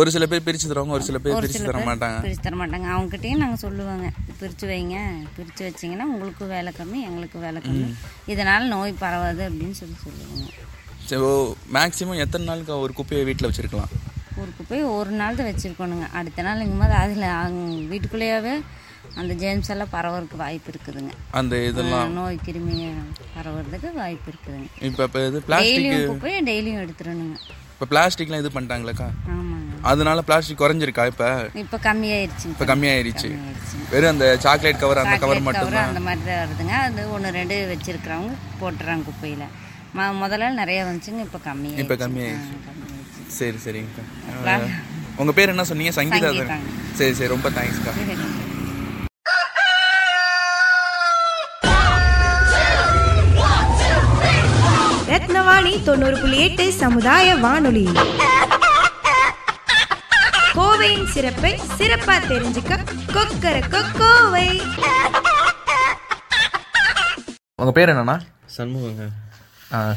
ஒரு 0.00 0.08
சில 0.14 0.24
பேர் 0.30 0.44
பிரிச்சு 0.46 0.68
தருவாங்க 0.70 0.94
ஒரு 0.96 1.04
சில 1.08 1.18
பேர் 1.24 1.54
சில 1.56 1.66
தர 1.70 1.80
மாட்டாங்க. 1.88 2.18
பிரித்து 2.24 2.44
தர 2.46 2.56
மாட்டாங்க. 2.60 2.86
அவங்ககிட்டயும் 2.94 3.42
நாங்கள் 3.42 3.60
சொல்லுவாங்க 3.64 4.06
பிரித்து 4.40 4.64
வைங்க 4.70 4.96
பிரித்து 5.36 5.62
வச்சிங்கன்னா 5.66 6.06
உங்களுக்கு 6.12 6.44
வேலை 6.54 6.70
கம்மி 6.78 7.00
எங்களுக்கு 7.08 7.38
வேலை 7.46 7.60
கம்மி. 7.66 7.88
இதனால் 8.32 8.72
நோய் 8.74 9.00
பரவாது 9.02 9.42
அப்படின்னு 9.48 9.76
சொல்லி 9.82 9.96
சொல்லுவாங்க. 10.06 10.46
சரி 11.08 11.22
ஓ 11.28 11.32
மேக்ஸிமம் 11.76 12.22
எத்தனை 12.24 12.44
நாளுக்கு 12.50 12.74
ஒரு 12.84 12.92
குப்பையை 12.98 13.24
வீட்டில் 13.28 13.48
வச்சிருக்கலாம்? 13.50 13.92
ஒரு 14.42 14.50
குப்பையை 14.58 14.84
ஒரு 14.98 15.12
நாள் 15.20 15.38
தான் 15.40 15.50
வச்சுருக்கணுங்க. 15.50 16.06
அடுத்த 16.20 16.46
நாள் 16.48 16.64
இங்கும்போது 16.64 16.96
அதில் 17.02 17.28
வீட்டுக்குள்ளேயாவே 17.92 18.54
அந்த 19.20 19.32
ஜேம்ஸ் 19.40 19.70
எல்லாம் 19.72 19.92
பரவறதுக்கு 19.96 20.38
வாய்ப்பு 20.44 20.70
இருக்குதுங்க. 20.72 21.12
அந்த 21.38 21.54
இதெல்லாம். 21.70 22.14
நோய் 22.20 22.44
கிருமி 22.46 22.78
பரவறதுக்கு 23.34 23.90
வாய்ப்பு 24.00 24.28
இருக்குதுங்க. 24.32 24.68
இப்போ 24.88 25.02
இப்போ 25.08 25.20
இது 25.30 25.40
பிளாஸ்டிக் 25.48 26.08
குப்பையை 26.12 26.40
டெய்லியும் 26.50 26.82
எடுத்துடணுங்க. 26.84 27.36
இப்போ 27.74 27.86
பிளாஸ்டிக்லாம் 27.92 28.42
இது 28.42 28.50
பண்ணிட்டாங்களேக்கா? 28.56 29.08
ஆமாங்க. 29.34 29.63
அதனால 29.84 30.18
பிளாஸ்டிக் 30.26 30.60
குறைஞ்சிருக்கா 30.60 31.04
இப்போ? 31.10 31.28
இப்போ 31.62 31.78
கம்மியாயிருச்சுங்க 31.86 32.54
இப்போ 32.54 32.66
கம்மியாயிருச்சு. 32.70 33.28
வெறும் 33.92 34.12
அந்த 34.12 34.26
சாக்லேட் 34.44 34.80
கவர் 34.82 35.02
அந்த 35.02 35.16
கவர் 35.22 35.40
மட்டும் 35.46 35.76
அந்த 35.82 36.02
மாதிரி 36.06 36.22
தான் 36.28 36.40
வருதுங்க. 36.42 36.74
அது 36.86 37.02
ஒன்று 37.14 37.34
ரெண்டு 37.38 37.56
வச்சிருக்கிறவங்க 37.72 38.32
போட்டுறாங்க 38.60 39.04
குப்பையில். 39.04 39.46
ம 39.96 40.06
முதல்ல 40.20 40.50
நிறைய 40.54 40.78
வந்துச்சுங்க 40.86 41.22
இப்போ 41.26 41.40
கம்மி 41.44 41.72
இப்போ 41.82 41.96
கம்மியாயிருச்சு. 41.98 42.56
சரி 43.36 43.58
சரிங்கக்கா. 43.64 44.04
அஹ், 44.52 44.66
உங்க 45.22 45.32
பேர் 45.32 45.52
என்ன 45.52 45.66
சொன்னீங்க? 45.70 45.94
சங்கீதா. 45.98 46.30
சரி 46.98 47.14
சரி 47.14 47.32
ரொம்ப 47.34 47.48
தேங்க்ஸ்க்கா 47.56 47.94
ரத்னவாணி 55.10 55.72
தொண்ணூறு 55.84 56.16
புள்ளி 56.20 56.38
எட்டு 56.44 56.64
சமுதாய 56.74 57.34
வானொலி. 57.36 57.84
கோவையின் 60.54 61.06
சிறப்பை 61.06 61.50
சிறப்பா 61.78 62.14
தெரிஞ்சுக்க 62.28 62.72
கொக்கர 63.12 63.56
கோவை 63.98 64.46
உங்க 67.56 67.72
பேர் 67.72 67.88
என்னண்ணா? 67.88 68.16
சண்முகங்க. 68.56 69.04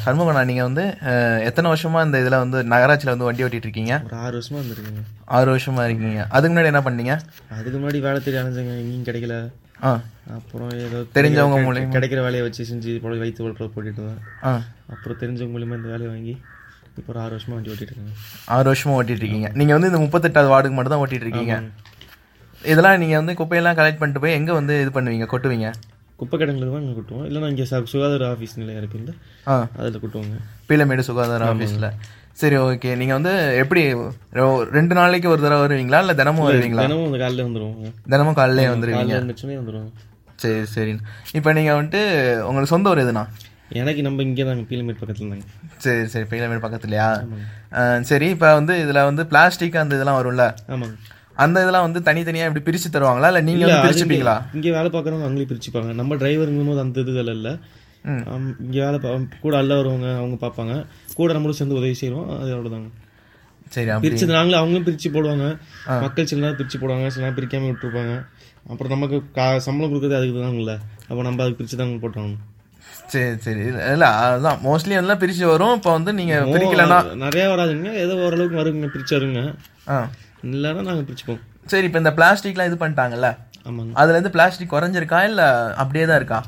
சண்முகண்ணா 0.03 0.45
நீங்க 0.45 0.63
வந்து 0.63 0.83
எத்தனை 1.43 1.71
வருஷமா 1.71 2.05
இந்த 2.05 2.17
இதுல 2.17 2.37
வந்து 2.37 2.63
நகராட்சியில 2.63 3.13
வந்து 3.13 3.23
வண்டி 3.23 3.43
ஓட்டிட்டு 3.43 3.67
இருக்கீங்க? 3.67 3.93
ஒரு 4.05 4.15
ஆறு 4.17 4.35
வருஷமா 4.37 4.59
இருந்திருக்குங்க 4.59 5.03
ஆறு 5.35 5.49
வருஷமா 5.51 5.83
இருக்கீங்க. 5.83 6.21
அதுக்கு 6.29 6.53
முன்னாடி 6.53 6.65
என்ன 6.65 6.81
பண்ணீங்க? 6.81 7.15
அதுக்கு 7.51 7.77
முன்னாடி 7.77 7.99
வேலை 7.99 8.19
தேடி 8.19 8.37
அலைஞ்சங்க 8.37 8.73
எங்கேயும் 8.77 9.03
கிடைக்கல. 9.03 9.37
ஆ. 9.83 9.89
அப்புறம் 10.33 10.69
ஏதோ 10.79 10.99
தெரிஞ்சவங்க 11.15 11.57
மூலியமா? 11.65 11.93
கிடைக்கிற 11.93 12.21
வேலையை 12.21 12.41
வச்சு 12.41 12.63
செஞ்சு 12.65 13.01
போல 13.01 13.17
வயிற்று 13.17 13.43
வளர்ப்பு 13.43 13.73
போட்டுட்டு 13.75 14.05
ஆ. 14.43 14.53
அப்புறம் 14.89 15.19
தெரிஞ்சவங்க 15.19 15.55
மூலியமா 15.55 15.77
இந்த 15.77 15.87
வேலையை 15.87 16.07
வாங்கி 16.07 16.35
இப்போ 16.97 17.09
ஒரு 17.13 17.19
ஆறு 17.23 17.33
வருஷமா 17.35 17.55
வண்டி 17.55 17.71
ஓட்டிட்டு 17.71 17.91
இருக்கேங்க 17.91 18.13
ஆறு 18.55 18.67
வருஷமா 18.69 18.95
ஓட்டிட்டு 18.97 19.23
இருக்கீங்க 19.23 19.49
நீங்க 19.53 19.73
வந்து 19.77 19.91
இந்த 19.91 20.01
முப்பத்தெட்டாவது 20.03 20.51
வார்டுக்கு 20.53 20.77
மட்டும் 20.77 20.93
தான் 20.93 21.03
ஓட்டிட்டு 21.03 21.27
இருக்கீங்க 21.27 21.55
இதெல்லாம் 22.61 22.99
நீங்க 23.01 23.15
வந்து 23.19 23.33
குப்பையெல்லாம் 23.39 23.77
கலெக்ட் 23.79 23.99
பண்ணிட்டு 23.99 24.23
போய் 24.23 24.37
எங்க 24.37 24.51
வந்து 24.53 24.73
இது 24.83 24.91
பண்ணுவீங்க? 24.95 25.25
கொட்டுவீங்க? 25.33 25.67
குப்பை 26.19 26.35
கிடங்குல 26.37 26.67
தான் 26.67 26.83
இங்கே 26.83 26.95
கொட்டுவோம். 26.95 27.25
இல்லைன்னா 27.27 27.49
இங்கே 27.51 27.65
சுகாதார 27.91 28.23
ஆஃபீஸ் 28.31 28.55
நிலையம் 28.57 28.79
இருக்குல்ல 28.81 29.11
ஆ. 29.47 29.55
அதில் 29.79 30.01
கொட்டுவோங்க. 30.03 30.37
பீலமேடு 30.69 31.03
சுகாதார. 31.09 31.49
ஆஃபீஸில் 31.51 31.87
சரி 32.41 32.55
ஓகே 32.63 32.89
நீங்கள் 32.95 33.17
வந்து 33.19 33.33
எப்படி 33.61 33.81
ரெண்டு 34.77 34.93
நாளைக்கு 34.95 35.27
ஒரு 35.29 35.41
தடவை 35.41 35.61
வருவீங்களா? 35.65 35.99
இல்லை 36.03 36.15
தினமும் 36.15 36.47
வருவீங்களா? 36.47 36.85
தினமும் 36.87 37.13
காலையில 37.15 37.45
வந்துருவோங்க. 37.47 37.91
தினமும் 38.07 38.37
காலையிலே 38.39 38.65
இருந்துச்சுன்னே 39.17 39.57
வந்துருவோம். 39.61 39.91
சரி 40.39 40.65
சரி. 40.73 40.91
இப்போ 41.33 41.51
நீங்கள் 41.53 41.77
வந்துட்டு 41.77 42.01
உங்களுக்கு 42.47 42.73
சொந்த 42.73 42.91
ஊர் 42.91 43.03
எதுனா? 43.05 43.23
எனக்கு 43.81 44.01
நம்ம 44.05 44.23
இங்கே 44.27 44.43
தாங்க 44.47 44.63
பீலமேட் 44.69 44.99
பக்கத்தில் 44.99 45.31
தாங்க 45.31 45.45
சரி 45.85 46.03
சரி 46.13 46.25
பீலமேடு 46.31 46.61
பக்கத்துலையா? 46.65 47.07
சரி 48.09 48.27
இப்போ 48.35 48.49
வந்து 48.59 48.73
இதில் 48.83 48.99
வந்து 49.09 49.23
பிளாஸ்டிக் 49.31 49.75
அந்த 49.81 49.97
இதெல்லாம் 49.97 50.19
வரும்ல? 50.19 50.45
ஆமாங்க. 50.73 50.95
அந்த 51.45 51.57
இதெல்லாம் 51.63 51.85
வந்து 51.87 51.99
தனித்தனியாக 52.07 52.49
இப்படி 52.49 52.63
பிரித்து 52.67 52.89
தருவாங்களா? 52.93 53.29
இல்லை 53.31 53.41
நீங்கள் 53.49 53.69
வந்து 53.69 53.83
பிரிச்சுப்பீங்களா? 53.87 54.35
இங்கே 54.57 54.71
வேலை 54.77 54.89
பார்க்குறவங்க 54.95 55.27
அவங்களே 55.27 55.49
பிரிச்சுப்பாங்க. 55.51 55.91
நம்ம 55.99 56.15
டிரைவருங்கும் 56.23 56.71
போது 56.71 56.81
அந்த 56.85 57.03
இதுகள் 57.05 57.33
இல்லை. 57.37 57.53
இங்கே 58.65 58.79
வேலை 58.85 58.97
பா 59.03 59.11
கூட 59.45 59.53
அல்ல 59.61 59.75
வருவாங்க 59.81 60.07
அவங்க 60.21 60.35
பார்ப்பாங்க. 60.45 60.73
கூட 61.19 61.29
நம்மளும் 61.37 61.59
சேர்ந்து 61.59 61.79
உதவி 61.81 61.95
செய்வோம் 62.01 62.27
அது 62.41 62.51
அவ்வளோதாங்க 62.55 62.89
சரி 63.75 63.89
பிரிச்சது 64.03 64.37
நாங்களும் 64.37 64.59
அவங்களும் 64.59 64.85
பிரித்து 64.89 65.09
போடுவாங்க. 65.15 65.47
மக்கள் 66.03 66.29
சில 66.29 66.41
நேரம் 66.43 66.59
பிரித்து 66.59 66.77
போடுவாங்க 66.81 67.07
சில 67.13 67.23
நேரம் 67.25 67.39
பிரிக்காம 67.39 67.69
விட்டுருப்பாங்க. 67.71 68.13
அப்புறம் 68.71 68.93
நமக்கு 68.95 69.17
கா 69.37 69.47
சம்பளம் 69.65 69.91
கொடுக்குறது 69.91 70.17
அதுக்கு 70.19 70.45
தான் 70.45 70.59
இல்லை 70.61 70.75
அப்போ 71.09 71.21
நம்ம 71.27 71.43
அதுக்கு 71.43 71.59
பிரித்து 71.59 71.79
தான் 71.81 71.91
போட்டாங்க 72.05 72.37
சரி 73.05 73.39
சரி. 73.39 73.59
இல்லை 73.59 74.01
அதுதான் 74.01 74.59
மோஸ்ட்லி 74.63 74.89
எல்லாம் 74.89 75.17
பிரித்து 75.17 75.47
வரும். 75.47 75.75
இப்போ 75.75 75.91
வந்து 75.91 76.13
நீங்கள் 76.13 76.41
பிரிக்கலன்னா 76.41 77.15
நிறைய 77.15 77.47
வராதுங்க. 77.47 77.93
ஏதோ 77.93 78.15
ஓரளவுக்கு 78.15 78.57
வருங்க 78.57 78.87
பிரிச்சு 78.95 79.13
வருங்க. 79.13 79.55
ஆ. 79.87 80.09
இல்லைன்னா 80.43 80.73
நாங்கள் 80.73 81.05
பிரிச்சுப்போம். 81.05 81.39
சரி 81.65 81.85
இப்போ 81.85 81.97
இந்த 81.97 82.13
பிளாஸ்டிக்லாம் 82.15 82.65
இது 82.65 82.75
பண்ணிட்டாங்கல்ல? 82.75 83.37
ஆமாங்க. 83.69 83.91
அதுலேருந்து 83.95 84.27
பிளாஸ்டிக் 84.27 84.73
குறைஞ்சிருக்கா 84.73 85.23
இல்லை 85.23 85.43
அப்படியே 85.75 86.05
தான் 86.05 86.15
இருக்கா? 86.15 86.43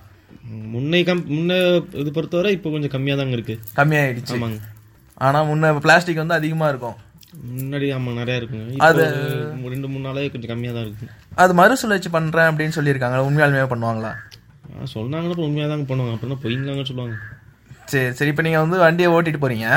முன்னை 0.74 1.04
கம் 1.04 1.30
முன்ன 1.30 1.82
இது 1.96 2.12
பொறுத்தவரை 2.12 2.52
இப்போ 2.52 2.70
கொஞ்சம் 2.70 2.90
கம்மியாக 2.90 3.18
தாங்க 3.18 3.32
இருக்கு. 3.32 3.60
கம்மியாயிடுச்சு. 3.76 4.36
ஆமாங்க. 4.36 4.60
ஆனால் 5.14 5.46
முன்ன 5.46 5.80
பிளாஸ்டிக் 5.80 6.18
வந்து 6.18 6.34
அதிகமாக 6.34 6.70
இருக்கும். 6.70 6.96
முன்னாடி 7.58 7.94
ஆமாம் 7.94 8.18
நிறையா 8.18 8.32
இருக்குங்க. 8.32 8.76
அது- 8.78 9.68
ரெண்டு 9.68 9.88
மூணு 9.88 10.10
நாளாவே 10.10 10.32
கொஞ்சம் 10.32 10.58
கம்மியாக 10.58 10.74
தான் 10.74 10.82
இருக்கு. 10.82 11.08
அது 11.36 11.54
மறுசுழற்சி 11.54 12.10
பண்ணுறேன் 12.10 12.52
அப்படின்னு 12.52 12.72
சொல்லியிருக்காங்க 12.76 13.20
உண்மையாலுமே 13.20 13.68
பண்ணுவாங்களா? 13.68 14.14
சொன்னாங்கன்னா 14.94 15.34
இப்போ 15.36 15.46
உண்மையாக 15.48 15.70
தாங்க 15.72 15.86
பண்ணுவாங்க. 15.92 16.16
அப்புறம் 16.16 16.42
பொய்ங்களாங்க 16.44 16.84
சொல்லுவாங்க. 16.90 17.16
சரி 17.92 18.12
சரி 18.18 18.30
இப்போ 18.34 18.44
நீங்கள் 18.48 18.64
வந்து 18.66 18.78
வண்டியை 18.86 19.10
ஓட்டிட்டு 19.16 19.42
போறீங்க. 19.44 19.68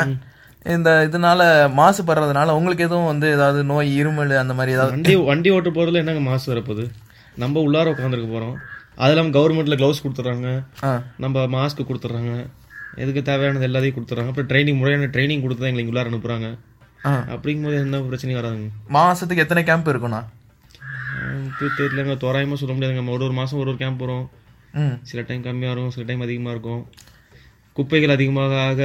இந்த 0.66 0.90
இதனால 1.06 1.42
மாசுபடுறதுனால 1.78 2.54
உங்களுக்கு 2.58 2.86
எதுவும் 2.86 3.10
வந்து 3.12 3.26
ஏதாவது 3.36 3.60
நோய் 3.64 3.88
இருமல் 4.00 4.34
அந்த 4.42 4.54
மாதிரி 4.54 4.74
ஏதாவது 4.76 4.92
வண்டி 4.94 5.14
வண்டி 5.30 5.50
ஓட்ட 5.50 5.70
போகிறதுல 5.70 6.02
என்னங்க 6.02 6.20
மாசு 6.28 6.52
வரப்போகுது? 6.52 6.84
நம்ம 7.36 7.60
உள்ளார 7.60 7.92
உட்காந்துருக்க 7.94 8.28
போகிறோம் 8.28 8.56
அது 8.96 9.12
இல்லாமல் 9.12 9.32
கவர்மெண்ட்டில் 9.32 9.78
க்ளவுஸ் 9.80 10.02
கொடுத்துட்றாங்க. 10.02 10.48
நம்ம 11.18 11.46
மாஸ்க் 11.54 11.88
கொடுத்துட்றாங்க. 11.88 12.32
எதுக்கு 12.96 13.22
தேவையானது 13.22 13.66
எல்லாத்தையும் 13.68 13.96
கொடுத்துட்றாங்க. 13.96 14.28
அப்புறம் 14.28 14.48
ட்ரைனிங் 14.48 14.78
முறையான 14.78 15.08
ட்ரைனிங் 15.14 15.42
கொடுத்து 15.42 15.62
தான் 15.62 15.70
எங்களுக்கு 15.70 15.92
உள்ளார 15.92 16.10
அனுப்புகிறாங்க 16.10 16.48
ஆ. 17.06 17.12
அப்படிங்கும்போது 17.34 17.76
எந்த 17.78 17.98
பிரச்சனையும் 18.08 18.40
வராதுங்க. 18.40 18.68
மாசத்துக்கு 18.90 19.44
எத்தனை 19.44 19.62
கேம்ப் 19.64 19.88
இருக்குண்ணா? 19.88 20.20
இப்போ 21.48 21.66
தெரியலங்க. 21.78 22.16
தோராயமாக 22.16 22.58
சொல்ல 22.60 22.74
முடியாதுங்க. 22.74 23.10
ஒரு 23.10 23.24
ஒரு 23.24 23.32
மாதம் 23.32 23.58
ஒரு 23.58 23.70
ஒரு 23.70 23.78
கேம்ப் 23.78 24.02
வரும். 24.04 24.26
சில 25.08 25.22
டைம் 25.28 25.46
கம்மியாக 25.46 25.72
இருக்கும் 25.74 25.94
சில 25.96 26.04
டைம் 26.10 26.26
அதிகமாக 26.26 26.54
இருக்கும். 26.56 26.82
குப்பைகள் 27.78 28.14
அதிகமாக 28.16 28.54
ஆக 28.68 28.82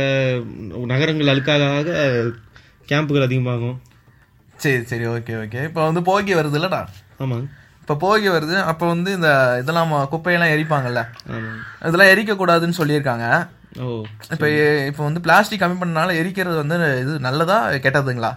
நகரங்கள் 0.93 1.31
அழுக்காக 1.33 1.63
ஆக 1.77 1.89
கேம்புகள் 2.89 3.27
அதிகமாகும். 3.27 3.77
சரி 4.63 4.81
சரி 4.91 5.05
ஓகே 5.13 5.33
ஓகே 5.43 5.61
இப்போ 5.69 5.81
வந்து 5.89 6.01
போகி 6.09 6.33
வருது 6.39 6.57
இல்லடா? 6.59 6.81
ஆமாங்க 7.23 7.47
இப்போ 7.81 7.95
போகி 8.03 8.27
வருது 8.35 8.55
அப்போ 8.69 8.85
வந்து 8.93 9.09
இந்த 9.17 9.29
இதெல்லாம் 9.61 9.91
குப்பையெல்லாம் 10.13 10.53
எரிப்பாங்கல்ல? 10.55 11.01
இதெல்லாம் 11.87 12.11
எரிக்கக்கூடாதுன்னு 12.13 12.79
சொல்லியிருக்காங்க. 12.79 13.25
ஓ 13.83 13.85
இப்போ 14.33 14.47
இப்போ 14.89 15.01
வந்து 15.07 15.23
பிளாஸ்டிக் 15.25 15.61
கம்மி 15.63 15.77
பண்ணனால 15.81 16.15
எரிக்கிறது 16.21 16.57
வந்து 16.61 16.77
இது 17.03 17.13
நல்லதா 17.27 17.57
கெட்டதுங்களா? 17.85 18.31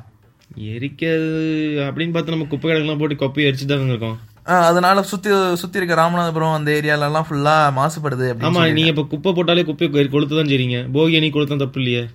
எரிக்கிறது 0.75 1.41
அப்படின்னு 1.87 2.15
பார்த்து 2.15 2.35
நம்ம 2.35 2.49
குப்பை 2.53 2.67
கிடங்கெல்லாம் 2.69 3.01
போட்டு 3.03 3.23
கொப்பையை 3.23 3.49
எரிச்சு 3.51 3.67
தாங்க 3.73 3.95
இருக்கோம். 3.95 4.19
அதனால 4.59 5.03
சுத்தி 5.03 5.55
சுத்தி 5.55 5.79
இருக்க 5.79 5.95
ராமநாதபுரம் 5.95 6.55
அந்த 6.55 6.73
ஏரியால 6.73 7.01
எல்லாம் 7.01 7.27
ஃபுல்லா 7.31 7.81
மாசுபடுது 7.81 8.35
ஆமா. 8.39 8.73
நீங்க 8.73 8.89
இப்ப 8.89 9.05
குப்பை 9.05 9.33
போட்டாலே 9.33 9.65
குப்பையை 9.65 10.09
கொளுத்து 10.09 10.37
தான் 10.37 10.47
செய்றீங்க. 10.47 10.89
போகி 10.93 11.17
அணி 11.17 11.31
கொளுத்தா 11.31 11.57
தப்பு 11.57 11.83
இல்லையே? 11.83 12.09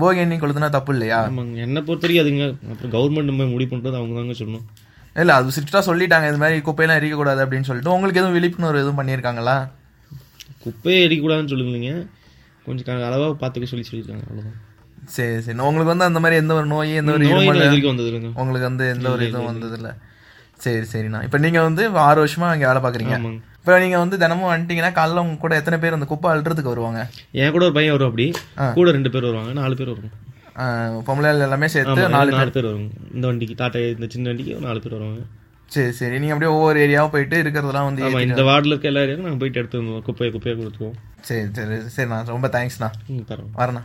போகி 0.00 0.16
எண்ணி 0.16 0.36
கொளுத்துனா 0.36 0.68
தப்பு 0.68 0.92
இல்லையா? 0.92 1.28
ஆமாங்க. 1.28 1.54
என்னை 1.56 1.82
பொறுத்த 1.82 2.06
வரைக்கும் 2.06 2.26
அதுங்க 2.26 2.70
அப்புறம் 2.70 2.92
கவர்மெண்ட் 2.92 3.22
நம்ம 3.22 3.44
முடிவு 3.44 3.76
பண்றது 3.76 3.96
அவங்க 3.96 4.14
தாங்க 4.14 4.32
சொல்லணும். 4.32 4.64
இல்ல 5.16 5.34
அது 5.34 5.48
ஸ்ட்ரிக்டா 5.48 5.82
சொல்லிட்டாங்க. 5.86 6.28
இது 6.28 6.36
மாதிரி 6.36 6.58
குப்பையெல்லாம் 6.58 7.00
எரிக்கக்கூடாது 7.02 7.40
அப்படின்னு 7.44 7.60
சொல்லிட்டு. 7.60 7.92
உங்களுக்கு 7.92 8.20
எதுவும் 8.20 8.32
விழிப்புணர்வு 8.32 8.78
எதுவும் 8.78 8.98
பண்ணியிருக்காங்களா? 8.98 9.68
குப்பையை 10.58 11.08
எரிக்கக்கூடாதுன்னு 11.08 11.48
சொல்லுங்க 11.48 12.06
கொஞ்சம் 12.64 12.84
க- 12.84 13.08
அளவா 13.08 13.34
பார்த்துக்க 13.40 13.64
சொல்லி 13.64 13.86
சொல்லியிருக்காங்க. 13.90 14.22
அவ்வளவுதான். 14.22 14.60
சரி 15.04 15.40
சரி. 15.40 15.58
உங்களுக்கு 15.58 15.84
வந்து 15.84 16.04
அந்த 16.04 16.20
மாதிரி 16.20 16.40
எந்த 16.40 16.54
ஒரு 16.54 16.66
நோய் 16.66 16.94
எந்த 16.94 17.12
ஒரு. 17.12 17.28
உங்களுக்கு 18.34 18.60
வந்து 18.60 18.88
எந்த 18.88 19.10
ஒரு 19.10 19.26
இதுவும் 19.26 19.40
இல்லை, 19.40 19.44
வந்தது 19.44 19.76
இல்ல 19.76 19.96
சரி 20.62 20.86
சரிண்ணா. 20.92 21.20
இப்போ 21.22 21.38
நீங்க 21.38 21.62
வந்து 21.62 21.84
ஆறு 22.00 22.18
வருஷமா 22.24 22.48
இங்க 22.54 22.66
வேலை 22.66 22.80
பாக்குறீங்க. 22.82 23.14
ஆமாங்க. 23.16 23.40
இப்போ 23.58 23.78
நீங்க 23.78 23.98
வந்து 23.98 24.18
தினமும் 24.18 24.50
வந்துட்டீங்கன்னா 24.50 24.92
காலைல 24.92 25.18
உங்க 25.18 25.36
கூட 25.36 25.56
எத்தனை 25.56 25.78
பேர் 25.78 25.92
அந்த 25.92 26.06
குப்பை 26.06 26.28
அள்ளுறதுக்கு 26.30 26.72
வருவாங்க? 26.72 27.00
என் 27.32 27.50
கூட 27.50 27.64
ஒரு 27.64 27.72
பையன் 27.72 27.92
வரும் 27.92 28.08
அப்படி 28.08 28.26
கூட 28.74 28.90
ரெண்டு 28.90 29.10
பேர் 29.10 29.22
வருவாங்க 29.22 29.52
நாலு 29.52 29.76
பேர் 29.76 29.90
வருவாங்க. 29.92 30.10
ஆ, 30.58 30.64
பொம்பளை 31.06 31.26
ஆள் 31.26 31.40
எல்லாமே 31.40 31.68
சேர்த்து 31.68 32.08
நாலு 32.08 32.32
நாலு 32.32 32.50
பேர். 32.50 32.66
வருவாங்க. 32.66 32.90
இந்த 33.14 33.26
வண்டிக்கு 33.26 33.54
டாட்டா 33.60 33.82
இந்த 33.92 34.06
சின்ன 34.06 34.28
வண்டிக்கு 34.28 34.56
நாலு 34.60 34.80
பேர் 34.80 34.92
வருவாங்க. 34.92 35.22
சரி 35.70 35.92
சரி. 35.92 36.16
நீங்க 36.18 36.32
அப்படியே 36.32 36.52
ஒவ்வொரு 36.54 36.78
ஏரியாவா 36.80 37.08
போயிட்டு 37.08 37.36
இருக்கிறதெல்லாம் 37.42 37.88
வந்து 37.90 38.02
இந்த 38.26 38.42
வார்டில் 38.42 38.72
இருக்க 38.72 38.88
எல்லா 38.88 39.00
ஏரியாவுக்கும் 39.00 39.28
நாங்கள் 39.28 39.42
போயிட்டு 39.44 39.60
எடுத்து 39.60 39.78
குப்பையை 40.08 40.32
குப்பையை 40.32 40.54
கொடுத்துருவோம். 40.58 40.98
சரி 41.20 41.44
சரி. 41.52 41.78
சரிண்ணா. 41.96 42.18
ரொம்ப 42.26 42.48
தேங்க்ஸ்ண்ணா 42.48 42.90
வரேண்ணா. 43.56 43.82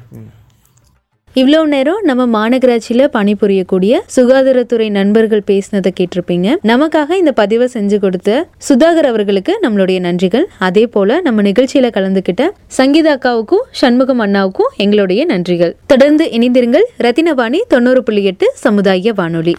இவ்வளோ 1.35 1.65
நேரம் 1.65 1.99
நம்ம 2.01 2.23
மாநகராட்சியில 2.37 3.07
பணிபுரியக்கூடிய 3.13 3.99
சுகாதாரத்துறை 4.15 4.89
நண்பர்கள் 4.89 5.43
பேசினதை 5.47 5.91
கேட்டிருப்பீங்க. 5.99 6.55
நமக்காக 6.63 7.11
இந்த 7.11 7.31
பதிவை 7.31 7.69
செஞ்சு 7.73 7.97
கொடுத்த 7.99 8.47
சுதாகர் 8.69 9.07
அவர்களுக்கு 9.11 9.59
நம்மளுடைய 9.61 9.99
நன்றிகள். 9.99 10.45
அதே 10.59 10.87
போல 10.87 11.21
நம்ம 11.21 11.41
நிகழ்ச்சியில 11.41 11.89
கலந்துக்கிட்ட 11.97 12.49
சங்கீதா 12.77 13.13
அக்காவுக்கும் 13.17 13.65
சண்முகம் 13.71 14.21
அண்ணாவுக்கும் 14.21 14.71
எங்களுடைய 14.75 15.25
நன்றிகள். 15.25 15.73
தொடர்ந்து 15.87 16.25
இணைந்திருங்கள் 16.25 16.87
ரத்தினவாணி 16.97 17.61
தொண்ணூறு 17.67 18.03
புள்ளி 18.03 18.23
எட்டு 18.23 18.51
சமுதாய 18.55 19.13
வானொலி. 19.13 19.55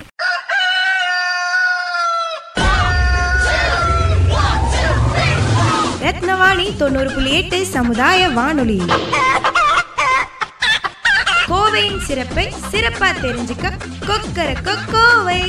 ரத்னவாணி 6.09 6.77
தொண்ணூறு 6.77 7.11
புள்ளி 7.15 7.33
எட்டு 7.33 7.65
சமுதாய 7.65 8.29
வானொலி. 8.29 8.81
கோவையின் 11.49 12.01
சிறப்பை 12.01 12.45
சிறப்பா 12.73 13.09
தெரிஞ்சுக்க 13.23 13.67
கொக்கர 14.07 14.49
கோவை. 14.93 15.41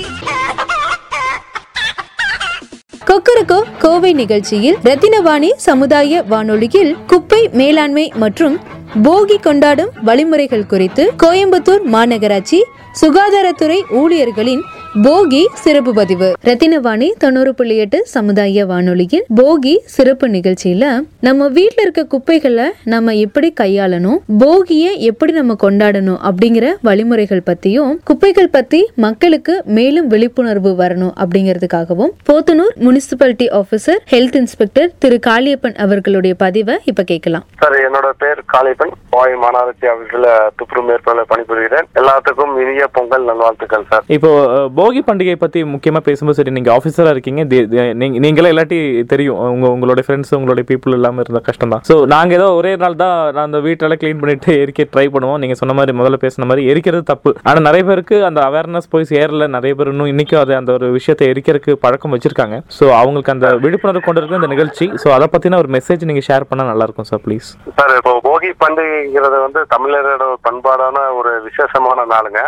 கொக்கரக்கோ 3.07 3.63
கோவை 3.79 4.13
நிகழ்ச்சியில் 4.13 4.77
ரத்தினவாணி 4.83 5.49
சமுதாய 5.57 6.23
வானொலியில் 6.23 6.97
குப்பை 7.07 7.49
மேலாண்மை 7.51 8.11
மற்றும் 8.15 8.55
போகி 8.95 9.41
கொண்டாடும் 9.41 9.89
வழிமுறைகள் 10.03 10.65
குறித்து 10.65 11.11
கோயம்புத்தூர் 11.23 11.85
மாநகராட்சி 11.91 12.61
சுகாதாரத்துறை 13.01 13.81
ஊழியர்களின் 13.89 14.61
போகி 15.03 15.45
சிறப்பு 15.53 15.93
பதிவு. 15.93 16.33
ரத்தினவாணி 16.45 17.11
தொண்ணூறு 17.17 17.55
புள்ளி 17.55 17.77
எட்டு 17.77 18.05
சமுதாய 18.05 18.65
வானொலியில் 18.65 19.25
போகி 19.35 19.77
சிறப்பு 19.85 20.27
நிகழ்ச்சியில 20.27 21.01
நம்ம 21.19 21.47
வீட்ல 21.47 21.81
இருக்க 21.81 22.05
குப்பைகளை 22.05 22.63
நம்ம 22.83 23.15
எப்படி 23.15 23.53
கையாளணும் 23.61 24.17
போகியை 24.39 24.97
எப்படி 24.97 25.31
நம்ம 25.31 25.55
கொண்டாடணும் 25.61 26.17
அப்படிங்கிற 26.23 26.73
வழிமுறைகள் 26.81 27.43
பத்தியும் 27.45 27.97
குப்பைகள் 28.03 28.49
பத்தி 28.49 28.89
மக்களுக்கு 28.95 29.61
மேலும் 29.65 30.07
விழிப்புணர்வு 30.07 30.71
வரணும் 30.71 31.13
அப்படிங்கிறதுக்காகவும் 31.17 32.11
Podanur 32.31 32.75
municipality 32.79 33.61
officer 33.61 33.99
health 34.11 34.35
inspector 34.35 34.91
திரு 34.99 35.19
காளியப்பன் 35.27 35.75
அவர்களுடைய 35.75 36.35
பதிவை 36.35 36.77
இப்ப 36.85 37.03
கேட்கலாம். 37.03 37.45
சார் 37.59 37.73
என்னோட 37.73 38.09
பேர் 38.17 38.45
காளிப்பன் 38.79 38.97
பாய் 39.09 39.33
மாநகராட்சி 39.33 39.87
ஆபீஸ்ல 39.93 40.27
துப்புரு 40.59 40.83
மேற்கொள்ள 40.83 41.25
பணிபுரிகிறேன். 41.29 41.87
எல்லாத்துக்கும் 41.95 42.61
இனிய 42.61 42.87
பொங்கல் 42.91 43.23
நல்வாழ்த்துக்கள் 43.23 43.85
சார். 43.89 44.03
இப்போ 44.07 44.29
போகி 44.77 44.99
பண்டிகை 45.07 45.35
பத்தி 45.35 45.63
முக்கியமா 45.63 45.97
பேசும்போது 45.97 46.33
சரி 46.33 46.51
நீங்க 46.51 46.77
ஆஃபீஸரா 46.77 47.09
இருக்கீங்க. 47.09 47.43
தி- 47.43 47.67
தி- 47.71 47.93
நீங்க- 47.93 48.19
நீங்களே 48.19 48.51
இல்லாட்டி 48.51 49.03
தெரியும். 49.03 49.37
உங்க 49.37 49.67
உங்களோட 49.67 49.97
ஃப்ரெண்ட்ஸ் 50.07 50.35
உங்களோட 50.35 50.59
பீப்புள் 50.71 50.93
இல்லாம 50.93 51.19
இருந்த 51.19 51.39
கஷ்டம் 51.39 51.69
தான் 51.69 51.81
ஸோ 51.89 52.05
நாங்க 52.05 52.33
ஏதோ 52.33 52.53
ஒரே 52.53 52.75
நாள் 52.75 52.95
தான் 52.95 53.33
நான் 53.33 53.45
அந்த 53.45 53.57
வீட்டெல்லாம் 53.57 53.99
க்ளீன் 54.03 54.19
பண்ணிட்டு 54.19 54.53
எரிக்க 54.53 54.85
ட்ரை 54.95 55.07
பண்ணுவோம். 55.07 55.37
நீங்க 55.37 55.53
சொன்ன 55.53 55.73
மாதிரி 55.73 55.97
முதல்ல 55.97 56.17
பேசின 56.25 56.45
மாதிரி 56.45 56.73
எரிக்கிறது 56.73 57.03
தப்பு. 57.03 57.35
ஆனா 57.43 57.59
நிறைய 57.59 57.83
பேருக்கு 57.83 58.25
அந்த 58.25 58.41
அவேர்னஸ் 58.41 58.89
போய் 58.89 59.05
சேரல. 59.09 59.47
நிறைய 59.47 59.75
பேர் 59.75 59.87
இன்னும் 59.87 60.07
இன்னைக்கும் 60.07 60.39
அது 60.39 60.55
அந்த 60.55 60.73
ஒரு 60.73 60.91
விஷயத்தை 60.91 61.27
எரிக்கிறதுக்கு 61.29 61.73
பழக்கம் 61.73 62.17
வச்சிருக்காங்க. 62.17 62.61
ஸோ 62.79 62.91
அவங்களுக்கு 62.91 63.31
அந்த 63.31 63.55
விழிப்புணர்வு 63.55 64.05
கொண்டு 64.05 64.21
இருக்க 64.21 64.35
இந்த 64.35 64.47
நிகழ்ச்சி. 64.47 64.91
ஸோ 65.03 65.07
அதை 65.07 65.27
பத்தின 65.31 65.57
ஒரு 65.57 65.67
மெசேஜ் 65.67 66.03
நீங்க 66.03 66.21
ஷேர் 66.27 66.49
பண்ணா 66.49 66.65
நல்லா 66.65 66.83
இருக்கும் 66.83 67.05
சார் 67.05 67.19
ப்ளீஸ் 67.27 67.47
சார் 67.75 67.95
இப்போ 67.95 68.19
போகி 68.23 68.38
பண்டிகைங்கிறது 68.47 69.37
வந்து 69.43 69.61
தமிழரோட 69.73 70.23
பண்பாடான 70.47 70.97
ஒரு 71.19 71.31
விசேஷமான 71.47 72.05
நாளுங்க. 72.13 72.41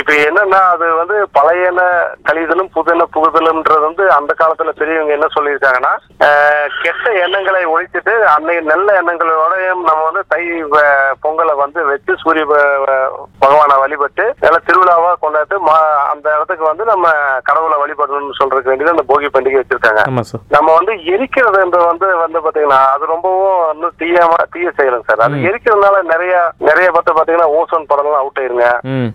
இப்ப 0.00 0.12
என்னன்னா 0.28 0.60
அது 0.74 0.86
வந்து 0.94 1.16
பழையன 1.38 1.80
கழிதலும் 2.28 2.72
புதின 2.76 3.06
புகுதலும்ன்றது 3.14 3.82
வந்து 3.88 4.04
அந்த 4.18 4.34
காலத்துல 4.40 4.72
பெரியவங்க 4.80 5.12
என்ன 5.16 5.28
சொல்லியிருக்காங்கன்னா 5.36 5.92
கெட்ட 6.82 7.06
எண்ணங்களை 7.24 7.62
ஒழிச்சிட்டு 7.74 8.14
அன்னைக்கு 8.34 8.62
நல்ல 8.72 8.88
எண்ணங்களோடயும் 9.00 9.82
நம்ம 9.88 10.00
வந்து 10.08 10.22
தை 10.28 10.42
பொங்கலை 11.24 11.54
வந்து 11.64 11.80
வச்சு 11.84 12.14
சூரிய 12.22 12.44
பகவானை 13.44 13.76
வழிபட்டு 13.82 14.26
நல்ல 14.40 14.58
திருவிழாவா 14.68 15.12
கொண்டாட்டு 15.24 15.58
அந்த 16.12 16.26
இடத்துக்கு 16.36 16.64
வந்து 16.70 16.84
நம்ம 16.84 17.08
வழிபடணும்னு 18.22 18.38
சொல்றதுக்கு 18.40 18.70
வேண்டியது 18.70 18.94
அந்த 18.94 19.04
போகி 19.10 19.28
பண்டிகை 19.34 19.58
வச்சிருக்காங்க. 19.60 20.02
நம்ம 20.54 20.68
வந்து 20.78 20.92
எரிக்கிறதுன்றது 21.14 21.84
வந்து 21.92 22.06
வந்து 22.24 22.38
பாத்தீங்கன்னா 22.44 22.80
அது 22.94 23.04
ரொம்பவும் 23.12 23.58
இன்னும் 23.74 23.96
தீயமா 24.02 24.38
தீய 24.54 24.70
செயலும் 24.78 25.06
சார் 25.08 25.24
அது 25.26 25.36
எரிக்கிறதுனால 25.50 26.02
நிறைய 26.12 26.34
நிறைய 26.68 26.86
பார்த்து 26.96 27.16
பாத்தீங்கன்னா 27.18 27.48
ஓசோன் 27.58 27.88
படம்லாம் 27.92 28.22
அவுட் 28.22 28.40
ஆயிருங்க. 28.42 28.68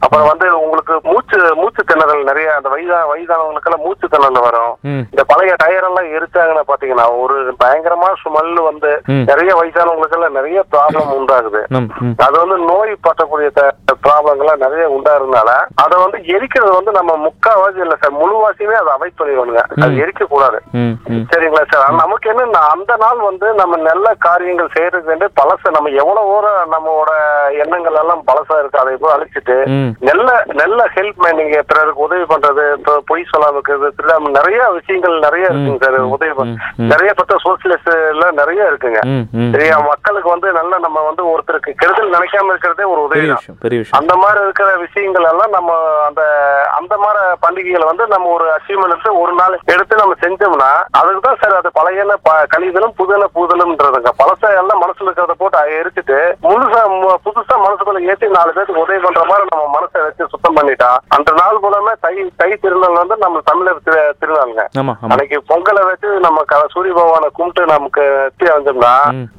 அப்புறம் 0.05 0.29
வந்து 0.31 0.47
உங்களுக்கு 0.65 0.95
மூச்சு 1.11 1.37
மூச்சு 1.61 1.81
திணறல் 1.91 2.29
நிறைய 2.31 2.47
அந்த 2.57 2.69
வயதா 2.75 2.99
வயதானவங்களுக்கெல்லாம் 3.11 3.85
மூச்சு 3.87 4.05
திணறல் 4.13 4.45
வரும். 4.47 4.73
இந்த 5.13 5.23
பழைய 5.31 5.53
டயர் 5.63 5.87
எல்லாம் 5.89 6.11
எரிச்சாங்கன்னா 6.17 6.65
பாத்தீங்கன்னா 6.71 7.07
ஒரு 7.23 7.37
பயங்கரமா 7.63 8.09
ஸ்மெல் 8.23 8.53
வந்து. 8.69 8.91
நிறைய 9.31 9.51
வயசானவங்களுக்கு 9.61 10.17
எல்லாம் 10.19 10.37
நிறைய 10.39 10.59
ப்ராப்ளம் 10.73 11.13
உண்டாகுது. 11.19 11.63
அது 12.27 12.35
வந்து 12.43 12.57
நோய் 12.71 12.93
பற்றக்கூடிய 13.07 13.49
ப்ராப்ளங்கள்லாம் 14.05 14.63
நிறைய 14.65 14.83
உண்டாகிறதுனால 14.97 15.49
அதை 15.83 15.95
வந்து 16.03 16.17
எரிக்கிறது 16.35 16.71
வந்து 16.77 16.91
நம்ம 16.97 17.11
முக்காவாசி 17.27 17.79
இல்ல 17.85 17.95
சார் 18.01 18.17
முழுவாசியுமே 18.21 18.75
அதை 18.81 18.91
அவாய்ட் 18.97 19.17
பண்ணிடுவானுங்க 19.17 19.63
அது 19.79 20.01
எரிக்க 20.03 20.23
கூடாது 20.27 20.59
சரிங்களா 21.31 21.63
சார்? 21.67 21.87
நமக்கு 22.01 22.27
என்னன்னா 22.31 22.61
அந்த 22.73 22.91
நாள் 23.01 23.19
வந்து 23.27 23.47
நம்ம 23.59 23.77
நல்ல 23.83 24.07
காரியங்கள் 24.25 24.73
செய்யறதுக்கு 24.73 25.11
வேண்டிய 25.11 25.29
பழச 25.37 25.71
நம்ம 25.75 25.91
எவ்வளவு 26.01 26.29
தூரம் 26.29 26.71
நம்மளோட 26.73 27.11
எண்ணங்கள் 27.61 27.99
எல்லாம் 27.99 28.23
பழசா 28.27 28.55
இருக்கு 28.59 28.81
அதை 28.81 28.93
போய் 28.97 29.15
அழிச்சிட்டு 29.15 29.55
நல்ல 30.09 30.27
நல்ல 30.61 30.79
ஹெல்ப் 30.95 31.05
நீங்க 31.39 31.57
பிறருக்கு 31.69 32.05
உதவி 32.07 32.25
பண்றது 32.31 32.65
பொய் 33.09 33.29
சொல்லாம 33.29 33.55
இருக்கிறது 33.57 33.89
திருடாம 33.97 34.31
நிறைய 34.37 34.59
விஷயங்கள் 34.77 35.15
நிறைய 35.25 35.45
இருக்குங்க 35.49 35.83
சார் 35.85 35.99
உதவி 36.15 36.33
நிறைய 36.89 37.11
பத்த 37.17 37.33
சோசியலிஸ்ட் 37.43 37.91
எல்லாம் 38.11 38.39
நிறைய 38.39 38.61
இருக்குங்க. 38.69 38.99
சரியா? 39.53 39.75
மக்களுக்கு 39.87 40.29
வந்து 40.31 40.49
நல்ல 40.57 40.73
நம்ம 40.83 40.99
வந்து 41.07 41.23
ஒருத்தருக்கு 41.31 41.71
கெடுதல் 41.79 42.15
நினைக்காம 42.15 42.51
இருக்கிறதே 42.53 42.85
ஒரு 42.91 43.01
உதவி 43.05 43.25
அந்த 43.99 44.13
மாதிரி 44.21 44.39
இருக்கிற 44.43 44.69
விஷயங்கள் 44.83 45.29
எல்லாம் 45.29 45.55
நம்ம 45.57 45.71
அந்த 46.07 46.21
அந்த 46.77 46.93
மாதிரி 47.03 47.15
பண்டிகைகளை 47.43 47.85
வந்து 47.89 48.05
நம்ம 48.13 48.29
ஒரு 48.35 48.47
அச்சீவ்மெண்ட் 48.55 48.86
எடுத்து 48.87 49.09
ஒரு 49.21 49.33
நாள் 49.35 49.55
எடுத்து 49.73 50.01
நம்ம 50.01 50.17
செஞ்சோம்னா 50.21 50.69
அதுக்கு 50.99 51.21
தான் 51.21 51.39
சார் 51.41 51.57
அது 51.59 51.69
பழைய 51.77 52.03
கழிதலும் 52.51 52.95
புதுன 52.99 53.29
புதலும்ன்றதுங்க 53.37 54.11
பழச 54.19 54.51
எல்லாம் 54.59 54.81
மனசுல 54.83 55.07
இருக்கிறத 55.07 55.35
போட்டு 55.37 55.55
எரிச்சிட்டு 55.77 56.17
முழுசா 56.45 56.81
புதுசா 57.25 57.55
மனசுக்குள்ள 57.63 58.01
ஏத்தி 58.11 58.29
நாலு 58.35 58.51
பேருக்கு 58.51 58.83
உதவி 58.83 58.99
பண்ற 59.05 59.23
மாதிரி 59.29 59.45
நம்ம 59.51 59.65
மனசை 59.75 60.01
வச்சு 60.03 60.31
சுத்தம் 60.33 60.57
பண்ணிட்டா 60.57 60.89
அந்த 61.17 61.31
நாள் 61.39 61.61
மூலமே 61.63 61.93
தை 62.05 62.13
தை 62.41 62.49
திருநாள் 62.57 62.99
வந்து 62.99 63.17
நம்ம 63.17 63.41
தமிழர் 63.47 63.83
திரு- 63.87 63.95
திருநாளுங்க. 64.21 64.63
அன்னைக்கு 65.05 65.37
பொங்கலை 65.49 65.83
வச்சு 65.87 66.07
நம்ம 66.25 66.35
சூரிய 66.73 66.93
பகவானை 66.93 67.27
கும்பிட்டு 67.31 67.63
நமக்கு 67.71 68.03
வெற்றி 68.17 68.47
அடைஞ்சோம்னா 68.47 68.93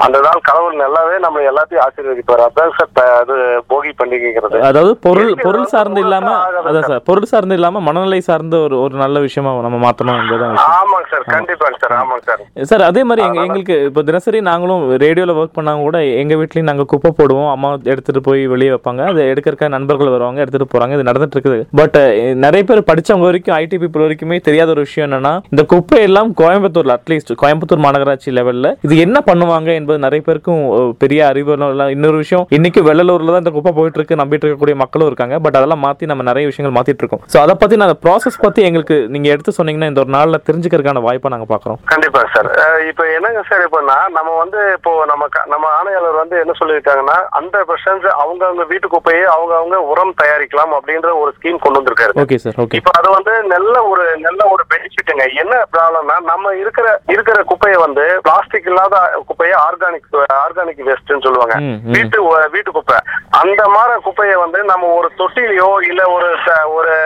அந்த 0.05 0.19
நாள் 0.27 0.47
கடவுள் 0.49 0.81
நல்லாவே 0.83 1.17
நம்ம 1.19 1.43
எல்லாத்தையும் 1.51 1.85
ஆசீர்வதிப்பாரு. 1.87 2.43
அதான் 2.49 2.75
சார் 2.77 3.13
அது 3.21 3.37
போகி 3.71 3.91
பண்டிகைங்கிறது. 3.99 4.59
அதாவது 4.69 4.93
பொருள் 4.99 5.33
பொருள் 5.43 5.71
சார்ந்து 5.73 6.01
இல்லாம 6.05 6.29
அதான் 6.63 6.89
சார் 6.89 7.07
பொருள் 7.09 7.31
சார்ந்து 7.31 7.55
இல்லாம 7.55 7.81
மனநிலை 7.81 8.21
சார்ந்த 8.23 8.57
ஒரு 8.59 8.77
ஒரு 8.81 8.95
நல்ல 8.97 9.17
விஷயமா 9.21 9.37
நம்ம 9.67 9.79
மாத்தணும் 9.85 10.19
என்பதுதான் 10.21 10.53
விஷயம். 10.55 10.75
ஆமாங்க 10.81 11.07
சார் 11.13 11.25
கண்டிப்பாங்க 11.35 11.77
சார் 11.83 11.95
ஆமாங்க 12.01 12.23
சார். 12.29 12.43
சார் 12.71 12.85
அதே 12.89 13.03
மாதிரி 13.09 13.23
எங்க 13.27 13.41
எங்களுக்கு 13.47 13.77
இப்போ 13.89 14.03
தினசரி 14.09 14.39
நாங்களும் 14.51 14.83
ரேடியோவில் 15.05 15.35
ஒர்க் 15.41 15.57
பண்ணாங்க 15.59 15.83
கூட 15.89 15.99
எங்க 16.23 16.35
வீட்லயும் 16.41 16.69
நாங்க 16.71 16.87
குப்பை 16.93 17.11
போடுவோம் 17.19 17.51
அம்மா 17.55 17.71
எடுத்துட்டு 17.93 18.23
போய் 18.29 18.43
வெளியே 18.55 18.73
வைப்பாங்க 18.75 19.05
அதை 19.13 19.25
எடுக்கிறக்க 19.33 19.69
நண்பர்கள் 19.77 20.13
வருவாங்க 20.15 20.43
எடுத்துட்டு 20.45 20.69
போறாங்க 20.75 20.99
இது 20.99 21.09
நடந்துட்டு 21.11 21.37
இருக்குது. 21.39 21.59
பட் 21.81 21.99
நிறைய 22.45 22.63
பேர் 22.71 22.83
படிச்சவங்க 22.91 23.29
வரைக்கும் 23.31 23.57
ஐடி 23.63 23.79
பீப்புள் 23.83 24.05
வரைக்குமே 24.07 24.39
தெரியாத 24.49 24.75
ஒரு 24.77 24.85
விஷயம் 24.87 25.07
என்னன்னா 25.09 25.35
இந்த 25.53 25.65
குப்பை 25.75 26.01
எல்லாம் 26.09 26.33
கோயம்புத்தூர்ல 26.43 26.97
அட்லீஸ்ட் 26.99 27.33
கோயம்புத்தூர் 27.45 27.85
மாநகராட்சி 27.87 28.37
லெவல்ல 28.39 28.75
இது 28.89 28.97
என்ன 29.07 29.19
பண்ணுவாங்க 29.31 29.71
என்பது 29.81 29.99
நிறைய 30.07 30.23
பேருக்கும் 30.29 30.63
பெரிய 31.05 31.21
அறிவு 31.31 31.57
இன்னொரு 31.97 32.19
விஷயம் 32.25 32.47
இன்னைக்கு 32.59 32.81
வெள்ளலூர்ல 32.89 33.33
தான் 33.35 33.45
இந்த 33.45 33.53
குப்பை 33.57 33.73
போயிட்டு 33.79 33.99
இருக்கு 34.01 34.21
நம்பிட்டு 34.21 34.45
இருக்கக்கூடிய 34.45 34.77
மக்களும் 34.83 35.09
இருக்காங்க. 35.11 35.35
பட் 35.45 35.57
அதெல்லாம் 35.59 35.83
மாத்தி 35.87 36.05
நம்ம 36.11 36.23
நிறைய 36.29 36.47
விஷயங்கள் 36.51 36.75
மாத்திட்டு 36.77 37.03
இருக்கோம். 37.03 37.23
ஸோ 37.33 37.37
அதை 37.45 37.55
பத்தி 37.63 37.77
நான் 37.83 37.93
ப்ராசஸ் 38.05 38.39
பத்தி 38.45 38.61
எங்களுக்கு 38.69 38.97
நீங்க 39.29 39.37
எடுத்து 39.37 39.57
சொன்னீங்கன்னா 39.57 39.89
இந்த 39.91 40.01
ஒரு 40.05 40.11
நாள்ல 40.17 40.37
தெரிஞ்சுக்கிறதுக்கான 40.49 41.01
வாய்ப்பை 41.07 41.31
நாங்க 41.33 41.47
பாக்குறோம். 41.51 41.79
கண்டிப்பா 41.91 42.21
சார். 42.35 42.49
இப்ப 42.91 43.03
என்னங்க 43.17 43.41
சார் 43.49 43.63
இப்பனா 43.65 43.97
நம்ம 44.17 44.31
வந்து 44.43 44.61
இப்போ 44.77 44.93
நம்ம 45.11 45.25
நம்ம 45.53 45.65
ஆணையாளர் 45.79 46.17
வந்து 46.21 46.37
என்ன 46.43 46.53
சொல்லியிருக்காங்கன்னா 46.61 47.17
ஹண்ட்ரட் 47.37 47.67
பர்சன்ட் 47.71 48.07
அவங்க 48.23 48.43
அவங்க 48.49 48.65
வீட்டு 48.71 48.89
குப்பையை 48.95 49.25
அவங்க 49.35 49.53
அவங்க 49.61 49.79
உரம் 49.93 50.15
தயாரிக்கலாம் 50.21 50.73
அப்படின்ற 50.79 51.11
ஒரு 51.23 51.33
ஸ்கீம் 51.37 51.61
கொண்டு 51.65 51.81
வந்திருக்காரு. 51.81 52.15
ஓகே 52.25 52.39
சார் 52.45 52.61
ஓகே 52.65 52.79
இப்ப 52.81 52.95
அது 53.01 53.11
வந்து 53.17 53.35
நல்ல 53.55 53.75
ஒரு 53.91 54.07
நல்ல 54.27 54.41
ஒரு 54.55 54.65
பெனிஃபிட்டுங்க 54.73 55.27
என்ன 55.43 55.61
ப்ராப்ளம்னா 55.75 56.17
நம்ம 56.31 56.55
இருக்கிற 56.63 56.87
இருக்கிற 57.15 57.39
குப்பையை 57.53 57.79
வந்து 57.87 58.07
பிளாஸ்டிக் 58.29 58.71
இல்லாத 58.73 58.97
குப்பையை 59.31 59.57
ஆர்கானிக் 59.67 60.09
ஆர்கானிக் 60.45 60.83
வேஸ்ட்னு 60.89 61.25
சொல்லுவாங்க. 61.27 61.55
வீட்டு 61.97 62.19
வீட்டு 62.57 62.71
குப்பை. 62.79 62.99
அந்த 63.43 63.63
மாதிரி 63.77 64.03
குப்பையை 64.09 64.39
வந்து 64.45 64.59
நம்ம 64.73 64.93
ஒரு 65.01 65.11
தொட்டிலையோ 65.21 65.71
இல்ல 65.91 66.03
ஒரு 66.17 66.31
ஒரு 66.79 66.97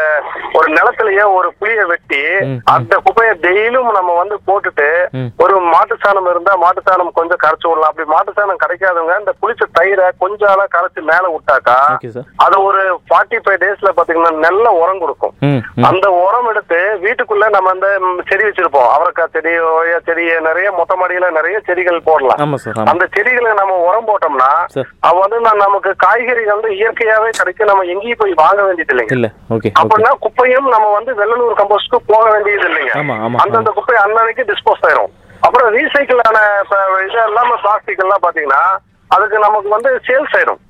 ஒரு 0.59 0.69
நிலத்திலயோ 0.79 1.27
ஒரு 1.39 1.49
புளிய 1.59 1.83
வெட்டி 1.91 2.12
அந்த 2.75 2.95
குப்பையை 3.07 3.33
டெய்லியும் 3.45 3.97
நம்ம 3.99 4.17
வந்து 4.21 4.37
போட்டுட்டு. 4.49 4.89
ஒரு 5.45 5.57
மாட்டு 5.73 5.95
சாணம் 6.05 6.31
இருந்தா 6.33 6.53
மாட்டு 6.65 6.81
சாணம் 6.89 7.17
கொஞ்சம் 7.19 7.43
கரைச்சு 7.45 7.67
விடலாம். 7.69 7.91
அப்படி 7.93 8.07
மாட்டு 8.15 8.37
சாணம் 8.39 8.63
கிடைக்காதவங்க 8.63 9.17
இந்த 9.23 9.35
புளிச்ச 9.41 9.69
தயிரை 9.79 10.07
கொஞ்சம் 10.25 10.65
கரைச்சு 10.77 11.01
மேல 11.11 11.25
விட்டாக்கா 11.35 11.77
அது 12.45 12.57
ஒரு 12.69 12.83
ஃபார்ட்டி 13.09 13.39
ஃபைவ் 13.45 13.61
டேஸ்ல 13.65 13.93
பாத்தீங்கன்னா 13.99 14.33
நல்ல 14.47 14.67
உரம் 14.83 15.03
கொடுக்கும். 15.05 15.35
அந்த 15.91 16.07
உரம் 16.25 16.49
எடுத்து 16.53 16.81
வீட்டுக்குள்ள 17.05 17.47
நம்ம 17.57 17.71
அந்த 17.75 17.89
செடி 18.31 18.45
வச்சிருப்போம். 18.47 18.91
அவரைக்காய் 18.97 19.33
செடி 19.37 19.53
ஓயா 19.73 19.99
செடி 20.09 20.25
நிறைய 20.49 20.69
மொட்டை 20.79 20.97
மாடியில 21.01 21.31
நிறைய 21.39 21.57
செடிகள் 21.69 22.07
போடலாம். 22.09 22.41
அந்த 22.93 23.05
செடிகளை 23.17 23.53
நம்ம 23.61 23.79
உரம் 23.89 24.09
போட்டோம்னா 24.11 24.51
அவ 25.09 25.15
வந்து 25.25 25.39
நமக்கு 25.65 25.91
காய்கறிகள் 26.05 26.55
வந்து 26.57 26.71
இயற்கையாவே 26.81 27.31
கிடைக்கும் 27.41 27.71
நம்ம 27.71 27.87
எங்கேயும் 27.95 28.21
போய் 28.23 28.41
வாங்க 28.43 28.61
வேண்டியது 28.67 28.95
இல்லைங்க 28.95 29.31
அப்படின்னா 29.81 30.13
குப்பையும் 30.25 30.69
நம்ம 30.75 30.87
வந்து 30.99 31.13
வெள்ளலூர் 31.21 31.59
கம்போஸ்ட்க்கு 31.61 31.99
போக 32.11 32.25
வேண்டியது 32.33 32.67
இல்லைங்க. 32.71 32.95
அந்தந்த 33.45 33.73
குப்பை 33.79 33.97
அன்னன்னைக்கு 34.05 34.49
டிஸ்போஸ் 34.53 34.87
ஆயிரும். 34.89 35.13
அப்புறம் 35.47 35.69
ரீசைக்கிளான 35.77 36.39
இப்ப 36.63 36.77
இது 37.07 37.21
இல்லாம 37.29 37.57
பிளாஸ்டிக் 37.63 38.03
எல்லாம் 38.05 38.25
பாத்தீங்கன்னா 38.25 38.63
அதுக்கு 39.15 39.39
நமக்கு 39.45 39.69
வந்து 39.75 39.91
சேல்ஸ் 40.09 40.35
ஆயிரும். 40.37 40.61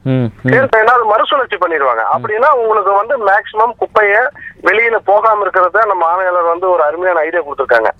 சேல்ஸ் 0.52 0.74
ஆயினா 0.76 0.94
அது 0.98 1.04
மறுசுழற்சி 1.10 1.56
பண்ணிடுவாங்க. 1.64 2.04
அப்படின்னா 2.14 2.48
உங்களுக்கு 2.60 2.92
வந்து 3.00 3.14
மேக்சிமம் 3.28 3.74
குப்பைய 3.82 4.14
வெளியில 4.66 4.96
போகாம 5.10 5.42
இருக்கிறத 5.44 5.84
நம்ம 5.90 6.02
ஆணையாளர் 6.12 6.50
வந்து 6.52 6.66
ஒரு 6.72 6.82
அருமையான 6.88 7.22
ஐடியா 7.26 7.40
கொடுத்துருக்காங்க. 7.44 7.90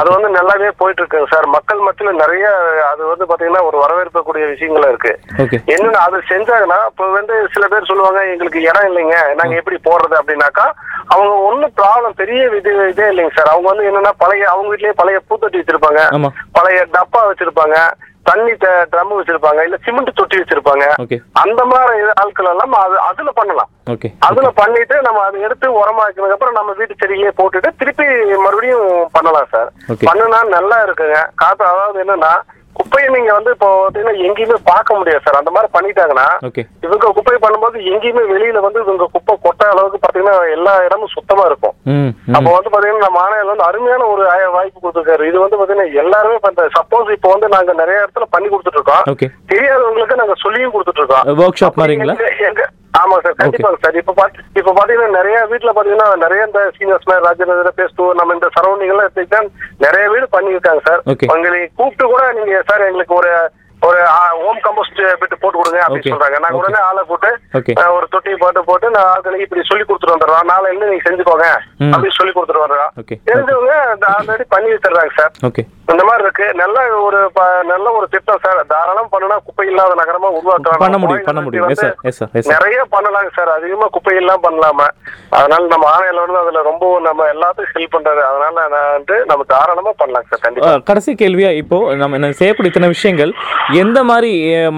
அது 0.00 0.08
வந்து 0.14 0.28
நல்லாவே 0.36 0.70
போயிட்டு 0.80 1.00
இருக்குங்க 1.02 1.28
சார். 1.32 1.46
மக்கள் 1.56 1.84
மத்தியில 1.86 2.12
நிறைய 2.22 2.46
அது 2.90 3.02
வந்து 3.12 3.28
பாத்தீங்கன்னா 3.30 3.62
ஒரு 3.68 3.76
வரவேற்கக்கூடிய 3.84 4.44
விஷயங்களா 4.52 4.90
இருக்கு. 4.92 5.12
என்னன்னா 5.74 6.00
அது 6.06 6.22
செஞ்சாங்கன்னா 6.32 6.78
இப்போ 6.90 7.10
வந்து 7.18 7.36
சில 7.56 7.66
பேர் 7.72 7.90
சொல்லுவாங்க 7.90 8.22
எங்களுக்கு 8.34 8.62
இடம் 8.68 8.88
இல்லைங்க 8.90 9.18
நாங்க 9.40 9.56
எப்படி 9.60 9.78
போடுறது 9.88 10.16
அப்படின்னாக்கா 10.20 10.66
அவங்க 11.14 11.32
ஒன்றும் 11.48 11.76
ப்ராப்ளம் 11.80 12.18
பெரிய 12.22 12.40
இது 12.60 12.72
இதே 12.92 13.08
இல்லைங்க 13.12 13.34
சார். 13.38 13.52
அவங்க 13.54 13.68
வந்து 13.72 13.88
என்னன்னா 13.90 14.12
பழைய 14.22 14.44
அவங்க 14.54 14.70
வீட்லயே 14.74 14.98
பழைய 15.02 15.18
பூத்தொட்டி 15.28 15.60
வச்சிருப்பாங்க. 15.60 16.02
பழைய 16.58 16.80
டப்பா 16.96 17.22
வச்சிருப்பாங்க. 17.30 17.76
தண்ணி 18.32 18.52
ட்ரம் 18.92 19.14
வச்சிருப்பாங்க 19.16 19.60
இல்ல 19.66 19.76
சிமெண்ட் 19.86 20.18
தொட்டி 20.18 20.36
வச்சிருப்பாங்க. 20.40 20.84
அந்த 21.44 21.62
மாதிரி 21.72 22.04
ஆட்கள் 22.22 22.50
எல்லாம் 22.52 22.74
அது 22.84 22.96
அதுல 23.08 23.30
பண்ணலாம். 23.40 23.70
அதுல 24.28 24.48
பண்ணிட்டு 24.60 24.96
நம்ம 25.06 25.22
அதை 25.28 25.38
எடுத்து 25.46 25.66
உரமாக்கினதுக்கு 25.80 26.36
அப்புறம் 26.36 26.58
நம்ம 26.58 26.72
வீட்டு 26.80 26.94
செடியிலேயே 27.00 27.32
போட்டுட்டு 27.40 27.70
திருப்பி 27.80 28.06
மறுபடியும் 28.44 28.88
பண்ணலாம் 29.16 29.50
சார். 29.54 29.70
பண்ணுனா 30.08 30.40
நல்லா 30.56 30.78
இருக்குங்க. 30.86 31.18
காத்து 31.42 31.64
அதாவது 31.72 32.00
என்னன்னா 32.04 32.32
குப்பையை 32.78 33.08
நீங்க 33.14 33.30
வந்து 33.36 33.50
இப்போ 33.54 33.68
பாத்தீங்கன்னா 33.82 34.14
எங்கேயுமே 34.26 34.56
பார்க்க 34.70 34.98
முடியாது 34.98 35.22
சார். 35.24 35.38
அந்த 35.40 35.50
மாதிரி 35.54 35.68
பண்ணிட்டாங்கன்னா 35.76 36.26
இவங்க 36.86 37.12
குப்பை 37.18 37.36
பண்ணும்போது 37.44 37.78
எங்கேயுமே 37.92 38.24
வெளியில 38.32 38.62
வந்து 38.66 38.82
இவங்க 38.84 39.06
குப்பை 39.14 39.34
கொட்ட 39.46 39.62
அளவுக்கு 39.72 40.00
பாத்தீங்கன்னா 40.04 40.36
எல்லா 40.56 40.74
இடமும் 40.86 41.14
சுத்தமா 41.16 41.44
இருக்கும். 41.50 41.76
அப்போ 42.36 42.50
வந்து 42.56 42.72
பாத்தீங்கன்னா 42.74 43.06
நம்ம 43.06 43.46
வந்து 43.52 43.68
அருமையான 43.70 44.06
ஒரு 44.12 44.24
வாய்ப்பு 44.56 44.78
கொடுத்துருக்காரு. 44.82 45.24
இது 45.30 45.38
வந்து 45.44 45.58
பாத்தீங்கன்னா 45.60 45.88
எல்லாருமே 46.04 46.38
இப்ப 46.40 46.68
சப்போஸ் 46.78 47.16
இப்போ 47.16 47.30
வந்து 47.34 47.48
நாங்க 47.56 47.72
நிறைய 47.82 48.04
இடத்துல 48.04 48.28
பண்ணி 48.36 48.50
கொடுத்துட்டு 48.52 48.80
இருக்கோம். 48.80 49.04
தெரியாதவங்களுக்கு 49.54 50.20
நாங்க 50.22 50.36
சொல்லியும் 50.44 50.76
கொடுத்துட்டு 50.76 51.02
இருக்கோம். 51.02 51.42
ஒர்க் 51.44 51.60
ஷாப் 51.62 51.82
மாதிரிங்களா? 51.82 52.16
ஆமா 52.94 53.16
சார் 53.20 53.36
கண்டிப்பாங்க 53.36 53.78
சார். 53.80 53.96
இப்ப 53.96 54.12
பாத்து 54.12 54.42
இப்ப 54.56 54.72
பாத்தீங்கன்னா 54.72 55.16
நிறைய 55.18 55.36
வீட்டுல 55.50 55.72
பாத்தீங்கன்னா 55.72 56.08
நிறைய 56.16 56.42
இந்த 56.46 56.60
சீனியர்ஸ் 56.76 57.08
ராஜேந்திர 57.26 57.72
பேஸ்து 57.78 58.08
நம்ம 58.18 58.34
இந்த 58.34 58.48
சரௌண்டிங் 58.56 58.92
எல்லாம் 58.92 59.06
எடுத்துக்கிட்டா 59.06 59.40
நிறைய 59.78 60.04
வீடு 60.08 60.26
பண்ணியிருக்காங்க 60.32 60.82
சார். 60.82 61.02
உங்களை 61.34 61.60
கூப்பிட்டு 61.78 62.06
கூட 62.06 62.24
நீங்க 62.32 62.62
சார் 62.70 62.86
எங்களுக்கு 62.88 63.14
ஒரு 63.14 63.32
ஒரு 63.86 64.00
ஹோம் 64.42 64.60
கம்போஸ்ட் 64.64 65.00
பிட்டு 65.20 65.36
போட்டு 65.42 65.58
கொடுங்க. 65.58 65.80
அப்படின்னு 65.86 66.12
சொல்றாங்க. 66.14 66.38
நாங்க. 66.44 66.58
உடனே 66.60 66.80
ஆளை 66.88 67.02
போட்டு 67.10 67.30
ஒரு 67.96 68.06
தொட்டி 68.12 68.32
போட்டு 68.42 68.60
போட்டு 68.70 68.86
நான் 68.94 69.08
ஆளுங்களுக்கு 69.12 69.46
இப்படி 69.46 69.62
சொல்லி 69.70 69.84
கொடுத்துட்டு 69.88 70.14
வந்துடுறோம். 70.14 70.48
நாளை 70.52 70.66
இருந்து 70.70 70.90
நீங்க 70.90 71.04
செஞ்சுக்கோங்க. 71.08 71.48
அப்படின்னு 71.92 72.18
சொல்லி 72.20 72.34
கொடுத்துட்டு 72.36 72.64
வர்றோம் 72.64 72.90
ஓகே 73.02 73.16
தெரிஞ்சவங்க 73.30 73.74
ஆல்ரெடி 74.16 74.46
பண்ணி 74.54 74.70
வச்சிடுறாங்க 74.74 75.14
சார். 75.20 75.32
இந்த 75.92 76.04
மாதிரி 76.08 76.24
இருக்கு. 76.26 76.46
நல்ல 76.60 76.78
ஒரு 77.06 77.18
நல்ல 77.70 77.86
ஒரு 77.98 78.06
திட்டம் 78.12 78.42
சார். 78.44 78.60
தாராளம் 78.72 79.10
பண்ணுனா 79.12 79.36
குப்பை 79.46 79.64
இல்லாத 79.70 79.94
நகரமா 80.00 80.28
உருவாக்கலாம். 80.38 80.82
பண்ண 80.84 80.98
முடியும் 81.02 81.26
பண்ண 81.30 81.40
முடியும். 81.46 81.72
நிறைய 82.54 82.80
பண்ணலாங்க 82.94 83.30
சார். 83.38 83.50
அதிகமா 83.56 83.86
குப்பை 83.96 84.14
எல்லாம் 84.22 84.44
பண்ணலாம. 84.46 84.86
அதனால 85.40 85.62
நம்ம 85.72 85.86
ஆணையில 85.96 86.22
வந்து 86.24 86.40
அதுல 86.42 86.62
ரொம்ப 86.70 86.84
நம்ம 87.08 87.26
எல்லாத்துக்கும் 87.34 87.74
ஹெல்ப் 87.74 87.94
பண்றாரு 87.96 88.22
அதனால 88.30 88.54
நான் 88.74 88.92
வந்து 88.96 89.16
நம்ம 89.30 89.44
தாராளமா 89.54 89.92
பண்ணலாம் 90.02 90.26
சார். 90.30 90.44
கண்டிப்பா. 90.46 90.72
கடைசி 90.90 91.12
கேள்வியா 91.22 91.50
இப்போ 91.62 91.78
நம்ம 92.02 92.32
செய்யக்கூடிய 92.40 92.72
இத்தனை 92.72 92.90
விஷயங்கள்? 92.96 93.34
எந்த 93.80 93.98
மாதிரி 94.08 94.30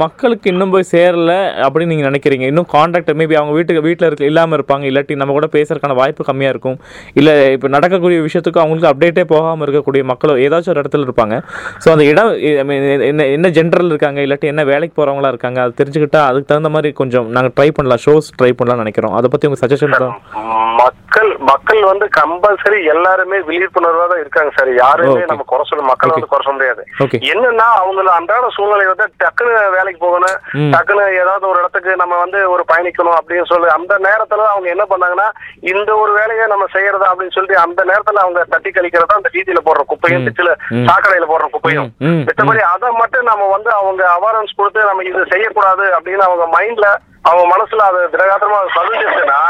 மக்களுக்கு 0.03 0.47
இன்னும் 0.53 0.73
போய் 0.75 0.85
சேரல 0.93 1.33
அப்படின்னு 1.65 1.93
நீங்கள் 1.93 2.09
நினைக்கிறீங்க? 2.11 2.45
இன்னும் 2.51 2.69
கான்டாக்ட் 2.75 3.11
மேபி 3.21 3.35
அவங்க 3.41 3.53
வீட்டுக்கு 3.57 3.83
வீட்டில் 3.87 4.07
இருக்க 4.09 4.25
இல்லாமல் 4.31 4.57
இருப்பாங்க 4.59 4.85
இல்லாட்டி 4.91 5.15
நம்ம 5.21 5.35
கூட 5.37 5.47
பேசுறதுக்கான 5.55 5.97
வாய்ப்பு 6.01 6.27
கம்மியாக 6.29 6.55
இருக்கும். 6.55 6.77
இல்லை 7.21 7.33
இப்போ 7.57 7.69
நடக்கக்கூடிய 7.77 8.19
விஷயத்துக்கு 8.27 8.63
அவங்களுக்கு 8.63 8.91
அப்டேட்டே 8.91 9.25
போகாமல் 9.33 9.67
இருக்கக்கூடிய 9.67 10.05
மக்களோ 10.11 10.37
ஏதாச்சும் 10.47 10.73
ஒரு 10.75 10.83
இடத்துல 10.83 11.07
இருப்பாங்க. 11.09 11.37
ஸோ 11.85 11.91
அந்த 11.95 12.07
இடம் 12.13 12.33
என்ன 13.11 13.27
என்ன 13.37 13.51
ஜென்ரல் 13.59 13.91
இருக்காங்க 13.93 14.21
இல்லாட்டி 14.27 14.53
என்ன 14.53 14.65
வேலைக்கு 14.73 14.97
போகிறவங்களா 14.99 15.33
இருக்காங்க 15.35 15.61
அதை 15.65 15.75
தெரிஞ்சுக்கிட்டா 15.81 16.23
அதுக்கு 16.31 16.51
தகுந்த 16.53 16.73
மாதிரி 16.77 16.93
கொஞ்சம் 17.03 17.29
நாங்கள் 17.39 17.55
ட்ரை 17.59 17.69
பண்ணலாம் 17.79 18.05
ஷோஸ் 18.07 18.31
ட்ரை 18.41 18.53
பண்ணலாம்னு 18.61 18.85
நினைக்கிறோம். 18.85 19.17
அதை 19.21 19.31
பற்றி 19.35 19.49
உங்கள் 19.51 19.65
சஜஷன் 19.65 19.97
மக்கள் 20.83 21.24
மக்கள் 21.45 21.81
வந்து 21.85 22.07
கம்பல்சரி 22.17 22.79
எல்லாருமே 22.91 23.39
விழிப்புணர்வா 23.47 24.05
தான் 24.07 24.21
இருக்காங்க 24.21 24.51
சார். 24.57 24.71
யாருமே. 24.77 25.23
நம்ம 25.31 25.45
குறை 25.45 25.65
சொல்ல 25.65 25.85
மக்கள் 25.87 26.13
வந்து 26.13 26.29
குறை 26.29 26.43
சொல்ல 26.43 26.57
முடியாது. 26.57 26.83
என்னன்னா 27.31 27.67
அவங்கள 27.81 28.09
அன்றாட 28.15 28.49
சூழ்நிலை 28.57 28.87
வந்து 28.87 29.07
டக்குன்னு 29.23 29.63
வேலைக்கு 29.77 30.01
போகணும். 30.05 30.37
டக்குன்னு 30.75 31.05
ஏதாவது 31.19 31.45
ஒரு 31.51 31.59
இடத்துக்கு 31.63 31.93
நம்ம 32.03 32.19
வந்து 32.21 32.41
ஒரு 32.55 32.65
பயணிக்கணும் 32.71 33.19
அப்படின்னு 33.19 33.49
சொல்லி 33.51 33.71
அந்த 33.75 33.95
நேரத்துல 34.07 34.47
அவங்க 34.51 34.69
என்ன 34.75 34.87
பண்ணாங்கன்னா 34.91 35.29
இந்த 35.73 35.91
ஒரு 35.97 36.13
வேலையை 36.19 36.47
நம்ம 36.47 36.69
செய்யறதா 36.75 37.09
அப்படின்னு 37.11 37.37
சொல்லிட்டு 37.37 37.63
அந்த 37.65 37.81
நேரத்துல 37.85 38.23
அவங்க 38.25 38.43
தட்டி 38.55 38.73
கழிக்கிறதா 38.73 39.17
அந்த 39.17 39.33
வீதியில 39.35 39.63
போடுற 39.65 39.85
குப்பையும் 39.87 40.27
ம். 40.27 40.87
சாக்கடையில 40.89 41.27
போடுற 41.27 41.49
குப்பையும். 41.51 41.91
மற்றபடி 42.27 42.63
அதை 42.69 42.91
மட்டும் 43.01 43.29
நம்ம 43.29 43.49
வந்து 43.55 43.73
அவங்க 43.75 44.03
அவேர்னஸ் 44.15 44.57
கொடுத்து 44.57 44.89
நம்ம 44.89 45.05
இது 45.05 45.25
செய்யக்கூடாது 45.33 45.85
அப்படின்னு 45.97 46.25
அவங்க 46.25 46.47
மைண்ட்ல 46.55 46.87
அவங்க 47.29 47.45
மனசுல 47.55 47.87
அது 47.91 48.01
திடகாத்திரமா 48.13 48.59
பதிஞ்சிருச்சுன்னா. 48.79 49.41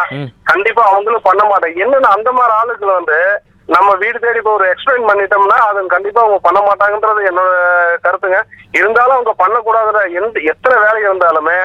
கண்டிப்பா 0.50 0.82
அவங்களும் 0.90 1.26
பண்ண 1.28 1.42
மாட்டாங்க. 1.44 1.82
என்னன்னா 1.84 2.10
அந்த 2.16 2.32
மாதிரி 2.32 2.54
ஆளுக்கு 2.60 2.86
வந்து 2.98 3.18
நம்ம 3.68 3.90
வீடு 4.00 4.18
தேடி 4.22 4.38
இப்போ 4.40 4.52
ஒரு 4.52 4.66
எக்ஸ்பிளைன் 4.72 5.06
பண்ணிட்டோம்னா 5.08 5.58
அது 5.68 5.86
கண்டிப்பா 5.94 6.20
அவங்க 6.22 6.38
பண்ண 6.46 6.58
மாட்டாங்கன்றது 6.60 7.20
என்னோட 7.30 7.52
கருத்துங்க. 8.06 8.40
இருந்தாலும் 8.78 9.16
அவங்க 9.16 9.32
பண்ணக்கூடாதுல 9.42 10.00
எந்த 10.20 10.40
எத்தனை 10.52 10.76
வேலை 10.86 11.00
இருந்தாலுமே 11.08 11.56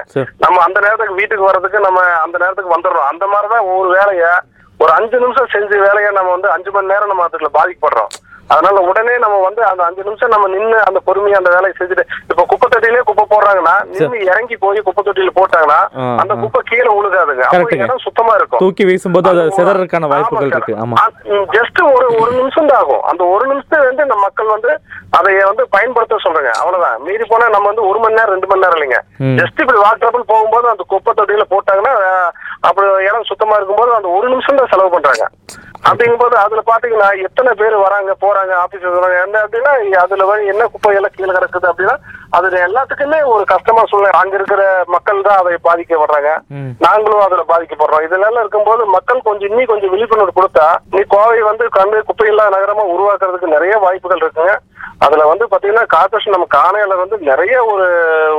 நம்ம 0.44 0.62
அந்த 0.68 0.80
நேரத்துக்கு 0.80 1.20
வீட்டுக்கு 1.20 1.50
வர்றதுக்கு 1.50 1.80
நம்ம 1.88 2.02
அந்த 2.26 2.38
நேரத்துக்கு 2.38 2.76
வந்துடுறோம். 2.76 3.10
அந்த 3.14 3.28
மாதிரிதான் 3.28 3.68
ஒவ்வொரு 3.72 3.92
வேலையை 4.00 4.32
ஒரு 4.80 4.92
அஞ்சு 4.98 5.18
நிமிஷம் 5.20 5.54
செஞ்ச 5.56 5.72
வேலையை 5.88 6.12
நம்ம 6.12 6.32
வந்து 6.32 6.50
அஞ்சு 6.56 6.72
மணி 6.72 6.92
நேரம் 6.94 7.12
நம்ம 7.12 7.24
அதுல 7.24 7.50
பாதிக்கப்படுறோம். 7.60 8.12
அதனால 8.54 8.78
உடனே 8.90 9.16
நம்ம 9.24 9.36
வந்து 9.48 9.62
அந்த 9.70 9.82
அஞ்சு 9.88 10.06
நிமிஷம் 10.08 10.34
நம்ம 10.34 10.48
நின்னு 10.54 10.78
அந்த 10.88 11.00
பொறுமையா 11.08 11.40
அந்த 11.40 11.52
வேலையை 11.56 11.74
செஞ்சுட்டு 11.80 12.06
இப்ப 12.32 12.44
குப்பை 12.52 12.68
தொட்டிலே 12.74 13.02
குப்பை 13.10 13.26
போடுறாங்கன்னா 13.34 13.76
நின்னு 13.92 14.20
இறங்கி 14.32 14.56
போய் 14.64 14.86
குப்பை 14.88 15.02
தொட்டியில 15.04 15.34
போட்டாங்கன்னா 15.40 15.80
அந்த. 16.22 16.34
குப்பை 16.44 16.60
கீழே 16.70 16.90
உழுகாதுங்க 17.00 17.44
அப்போ. 17.48 17.58
இடம் 17.86 18.04
சுத்தமா 18.06 18.34
இருக்கும். 18.40 18.62
தூக்கி 18.64 18.84
வீசும்போது 18.90 19.30
அது 19.34 19.44
சிதறதுக்கான 19.58 20.10
வாய்ப்புகள் 20.14 20.52
இருக்கு. 20.54 20.74
ஆமா. 20.84 20.96
ஜஸ்ட் 21.58 21.82
ஒரு 21.96 22.08
ஒரு 22.22 22.32
நிமிஷம் 22.40 22.70
தான் 22.72 22.82
ஆகும். 22.84 23.04
அந்த 23.12 23.24
ஒரு 23.34 23.46
நிமிஷத்தை 23.52 23.80
வந்து 23.90 24.06
நம்ம 24.12 24.24
மக்கள் 24.28 24.54
வந்து 24.56 24.72
அதை 25.18 25.32
வந்து 25.50 25.64
பயன்படுத்த 25.76 26.20
சொல்றேங்க. 26.26 26.52
அவ்வளவுதான். 26.62 26.98
மீறி 27.08 27.26
போனா 27.32 27.46
நம்ம 27.56 27.70
வந்து 27.72 27.86
ஒரு 27.90 28.00
மணி 28.04 28.18
நேரம் 28.20 28.34
ரெண்டு 28.36 28.50
மணி 28.52 28.64
நேரம் 28.66 28.78
இல்லைங்க. 28.80 29.00
ஜஸ்ட் 29.40 29.62
இப்படி 29.64 29.80
வாட்டரபிள் 29.86 30.30
போகும்போது 30.32 30.68
அந்த 30.74 30.84
குப்பை 30.94 31.14
தொட்டியில 31.20 31.46
போட்டாங்கன்னா 31.54 31.96
அப்படி 32.68 32.88
இடம் 33.08 33.30
சுத்தமா 33.32 33.56
இருக்கும்போது 33.60 33.92
அந்த 33.98 34.10
ஒரு 34.18 34.28
நிமிஷம் 34.34 34.60
தான் 34.62 34.72
செலவு 34.74 34.94
பண்றாங்க. 34.96 35.26
அப்படிங்கும்போது 35.90 36.36
அதுல 36.44 36.62
பாத்தீங்கன்னா 36.70 37.10
எத்தனை 37.28 37.52
பேர் 37.60 37.76
வராங்க 37.86 38.12
போறாங்க 38.24 38.54
ஆபீஸ் 38.64 38.86
வராங்க 38.96 39.18
என்ன 39.26 39.42
அப்படின்னா 39.46 39.74
அதுல 40.04 40.26
வந்து 40.30 40.52
என்ன 40.54 40.68
குப்பை 40.74 40.96
எல்லாம் 41.00 41.16
கீழே 41.16 41.32
கிடக்குது 41.38 41.70
அப்படின்னா 41.72 41.96
அதுல 42.38 42.58
எல்லாத்துக்குமே 42.68 43.20
ஒரு 43.34 43.44
கஷ்டமா 43.52 43.84
சொல்ல 43.92 44.10
அங்க 44.22 44.36
இருக்கிற 44.40 44.64
மக்கள் 44.96 45.26
தான் 45.28 45.40
அதை 45.42 45.54
பாதிக்கப்படுறாங்க. 45.68 46.32
நாங்களும் 46.86 47.24
அதுல 47.28 47.44
பாதிக்கப்படுறோம். 47.52 48.04
இதெல்லாம் 48.08 48.44
இருக்கும்போது 48.44 48.84
மக்கள் 48.96 49.28
கொஞ்சம் 49.28 49.50
இன்னி 49.52 49.64
கொஞ்சம் 49.72 49.94
விழிப்புணர்வு 49.94 50.38
கொடுத்தா 50.38 50.68
நீ 50.96 51.02
கோவை 51.16 51.40
வந்து 51.50 51.66
கண்டு 51.78 52.04
குப்பையில்லா 52.10 52.46
நகரமா 52.56 52.86
உருவாக்குறதுக்கு 52.96 53.56
நிறைய 53.56 53.74
வாய்ப்புகள் 53.86 54.24
இருக்குங்க. 54.24 54.54
அதுல 55.06 55.26
வந்து 55.32 55.46
பாத்தீங்கன்னா 55.52 55.86
கார்பரேஷன் 55.96 56.36
நம்ம 56.36 56.50
காணையில 56.58 56.96
வந்து 57.02 57.18
நிறைய 57.32 57.56
ஒரு 57.74 57.88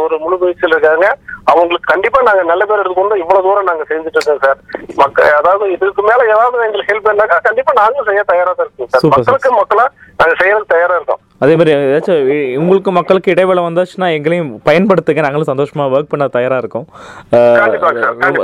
ஒரு 0.02 0.14
முழு 0.24 0.38
முயற்சியில் 0.42 0.74
இருக்காங்க. 0.76 1.08
அவங்களுக்கு 1.50 1.92
கண்டிப்பா 1.92 2.22
நாங்க 2.22 2.42
நல்ல 2.42 2.64
பேர் 2.64 2.78
எடுத்துக்கொண்டு 2.78 3.18
இவ்வளவு 3.18 3.46
தூரம் 3.46 3.64
நாங்க 3.64 3.82
செஞ்சுட்டு 3.88 4.14
இருக்கோம் 4.14 4.38
சார் 4.40 4.58
மக்கள் 4.94 5.32
அதாவது 5.32 5.72
இதுக்கு 5.72 6.02
மேல 6.02 6.24
ஏதாவது 6.24 6.64
எங்களுக்கு 6.64 6.92
ஹெல்ப் 6.92 7.08
பண்ணாக்கா 7.08 7.36
கண்டிப்பா 7.42 7.72
நாங்களும் 7.72 8.04
செய்ய 8.04 8.22
தயாரா 8.22 8.52
தான் 8.56 8.66
இருக்கோம் 8.66 8.88
சார். 8.88 9.12
மக்களுக்கு 9.16 9.50
மக்களா 9.54 9.86
நாங்க 10.16 10.34
செய்யறதுக்கு 10.38 10.66
தயாரா 10.66 10.94
இருக்கோம். 10.94 11.18
அதே 11.38 11.56
மாதிரி 11.56 11.76
ஏதாச்சும் 11.76 12.56
உங்களுக்கு 12.56 12.90
மக்களுக்கு 12.90 13.30
இடைவேளை 13.30 13.62
வந்தாச்சுன்னா 13.62 14.12
எங்களையும் 14.12 14.60
பயன்படுத்துங்க. 14.64 15.20
நாங்களும் 15.20 15.50
சந்தோஷமா 15.52 15.84
ஒர்க் 15.94 16.08
பண்ண 16.08 16.28
தயாரா 16.28 16.56
இருக்கோம். 16.56 16.86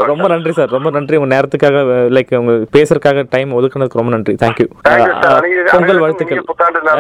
ரொம்ப- 0.07 0.29
நன்றி 0.29 0.53
சார் 0.53 0.69
ரொம்ப 0.69 0.91
நன்றி. 0.91 1.17
உங்க 1.17 1.35
நேரத்துக்காக 1.37 1.83
லைக் 2.17 2.37
உங்க 2.37 2.53
பேசுறதுக்காக 2.53 3.25
டைம் 3.31 3.61
ஒதுக்குனதுக்கு 3.61 4.01
ரொம்ப 4.01 4.11
நன்றி. 4.11 4.37
தேங்க்யூ 4.43 4.69
பொங்கல் 5.71 5.99
வாழ்த்துக்கள். 5.99 6.43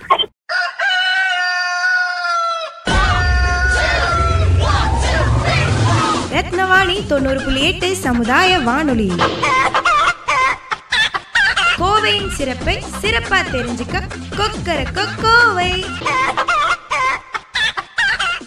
வாணி 6.77 7.07
தொண்ணூறு 7.07 7.41
புள்ளி 7.43 7.61
எட்டு 7.63 7.89
சமுதாய 7.97 8.59
வானொலி. 8.59 9.07
கோவையின் 11.79 12.31
சிறப்பை 12.31 12.75
சிறப்பா 13.03 13.39
தெரிஞ்சுக்க 13.53 13.97
கொக்கர 14.37 14.81
கோவை 15.23 15.71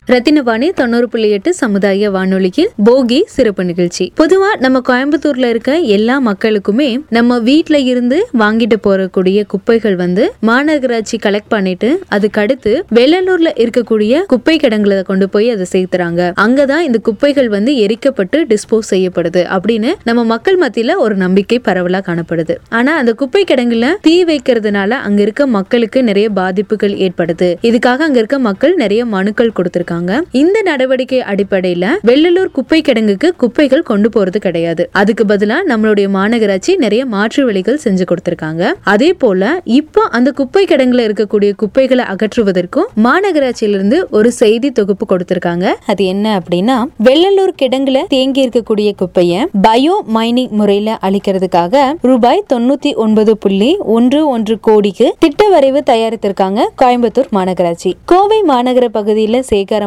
ரத்தினவாணி 0.10 0.70
தொண்ணூறு 0.70 1.10
புள்ளி 1.10 1.30
எட்டு 1.30 1.54
சமுதாய 1.54 2.12
வானொலியில் 2.12 2.70
போகி 2.86 3.22
சிறப்பு 3.26 3.64
நிகழ்ச்சி. 3.64 4.14
பொதுவா 4.18 4.58
நம்ம 4.60 4.82
கோயம்புத்தூர்ல 4.90 5.50
இருக்க 5.50 5.78
எல்லா 5.78 6.22
மக்களுக்குமே 6.22 7.02
நம்ம 7.10 7.40
வீட்ல 7.40 7.80
இருந்து 7.80 8.28
வாங்கிட்டு 8.40 8.74
போறக்கூடிய 8.84 9.46
குப்பைகள் 9.48 9.96
வந்து 9.96 10.34
மாநகராட்சி 10.42 11.18
கலெக்ட் 11.26 11.50
பண்ணிட்டு 11.50 12.02
அதுக்கு 12.08 12.42
அடுத்து 12.42 12.86
வெள்ளலூர்ல 12.96 13.52
இருக்கக்கூடிய 13.56 14.26
குப்பை 14.26 14.58
கிடங்களை 14.58 15.04
கொண்டு 15.04 15.30
போய் 15.30 15.50
அதை 15.50 15.66
சேர்த்துறாங்க. 15.72 16.34
அங்கதான் 16.42 16.80
இந்த 16.80 16.98
குப்பைகள் 16.98 17.50
வந்து 17.50 17.72
எரிக்கப்பட்டு 17.72 18.46
டிஸ்போஸ் 18.50 18.90
செய்யப்படுது 18.90 19.60
அப்படின்னு 19.60 19.94
நம்ம 20.04 20.26
மக்கள் 20.26 20.58
மத்தியில 20.58 20.96
ஒரு 20.98 21.16
நம்பிக்கை 21.16 21.62
பரவலா 21.66 22.02
காணப்படுது. 22.02 22.56
ஆனா 22.70 22.98
அந்த 22.98 23.14
குப்பை 23.14 23.44
கிடங்குல 23.44 23.94
தீ 24.02 24.24
வைக்கிறதுனால 24.24 24.90
அங்க 24.90 25.22
இருக்க 25.22 25.48
மக்களுக்கு 25.48 26.04
நிறைய 26.04 26.30
பாதிப்புகள் 26.30 26.94
ஏற்படுது. 26.94 27.56
இதுக்காக 27.62 27.98
அங்க 27.98 28.18
இருக்க 28.18 28.40
மக்கள் 28.40 28.76
நிறைய 28.76 29.06
மனுக்கள் 29.06 29.52
கொடுத்திருக்காங்க. 29.60 29.98
இந்த 30.32 30.62
நடவடிக்கை 30.62 31.20
அடிப்படையில 31.32 31.86
வெள்ளலூர் 32.10 32.52
குப்பை 32.52 32.82
கிடங்குக்கு 32.82 33.30
குப்பைகள் 33.38 33.82
கொண்டு 33.82 34.10
போறது 34.10 34.38
கிடையாது. 34.38 34.90
அதுக்கு 34.92 35.24
பதிலா 35.24 35.58
நம்மளுடைய 35.72 36.08
மாநகராட்சி 36.16 36.76
நிறைய 36.78 37.06
மாற்று 37.06 37.46
வழிகள் 37.46 37.80
செஞ்சு 37.84 38.06
கொடுத்திருக்காங்க. 38.10 38.72
அதே 38.84 39.14
போல 39.14 39.62
இப்போ 39.64 40.02
அந்த 40.02 40.32
குப்பை 40.32 40.66
கிடங்குல 40.66 41.06
இருக்கக்கூடிய 41.08 41.52
குப்பைகளை 41.56 42.06
அகற்றுவதற்கும் 42.14 42.88
மாநகராட்சியிலிருந்து 43.06 43.98
ஒரு 44.10 44.32
செய்தி 44.32 44.72
தொகுப்பு 44.72 45.06
கொடுத்திருக்காங்க. 45.12 45.66
அது 45.86 46.06
என்ன 46.06 46.40
அப்படின்னா 46.40 46.78
வெள்ளலூர் 47.08 47.56
கிடங்குல 47.62 48.04
தேங்கி 48.08 48.48
இருக்கக்கூடிய 48.48 48.92
குப்பைய 49.02 49.46
பயோ 49.68 49.96
மைனிங் 50.16 50.50
முறையில 50.50 50.98
அழிக்கிறதுக்காக 51.02 51.84
ரூபாய் 52.02 52.44
தொண்ணூத்தி 52.54 52.94
ஒன்பது 52.96 53.38
புள்ளி 53.38 53.78
ஒன்று 53.98 54.28
ஒன்று 54.28 54.58
கோடிக்கு 54.60 55.14
திட்ட 55.20 55.50
வரைவு 55.50 55.84
தயாரித்திருக்காங்க 55.92 56.68
கோயம்புத்தூர் 56.82 57.30
மாநகராட்சி. 57.38 57.92
கோவை 58.06 58.40
மாநகர 58.48 58.86
பகுதியில 58.98 59.40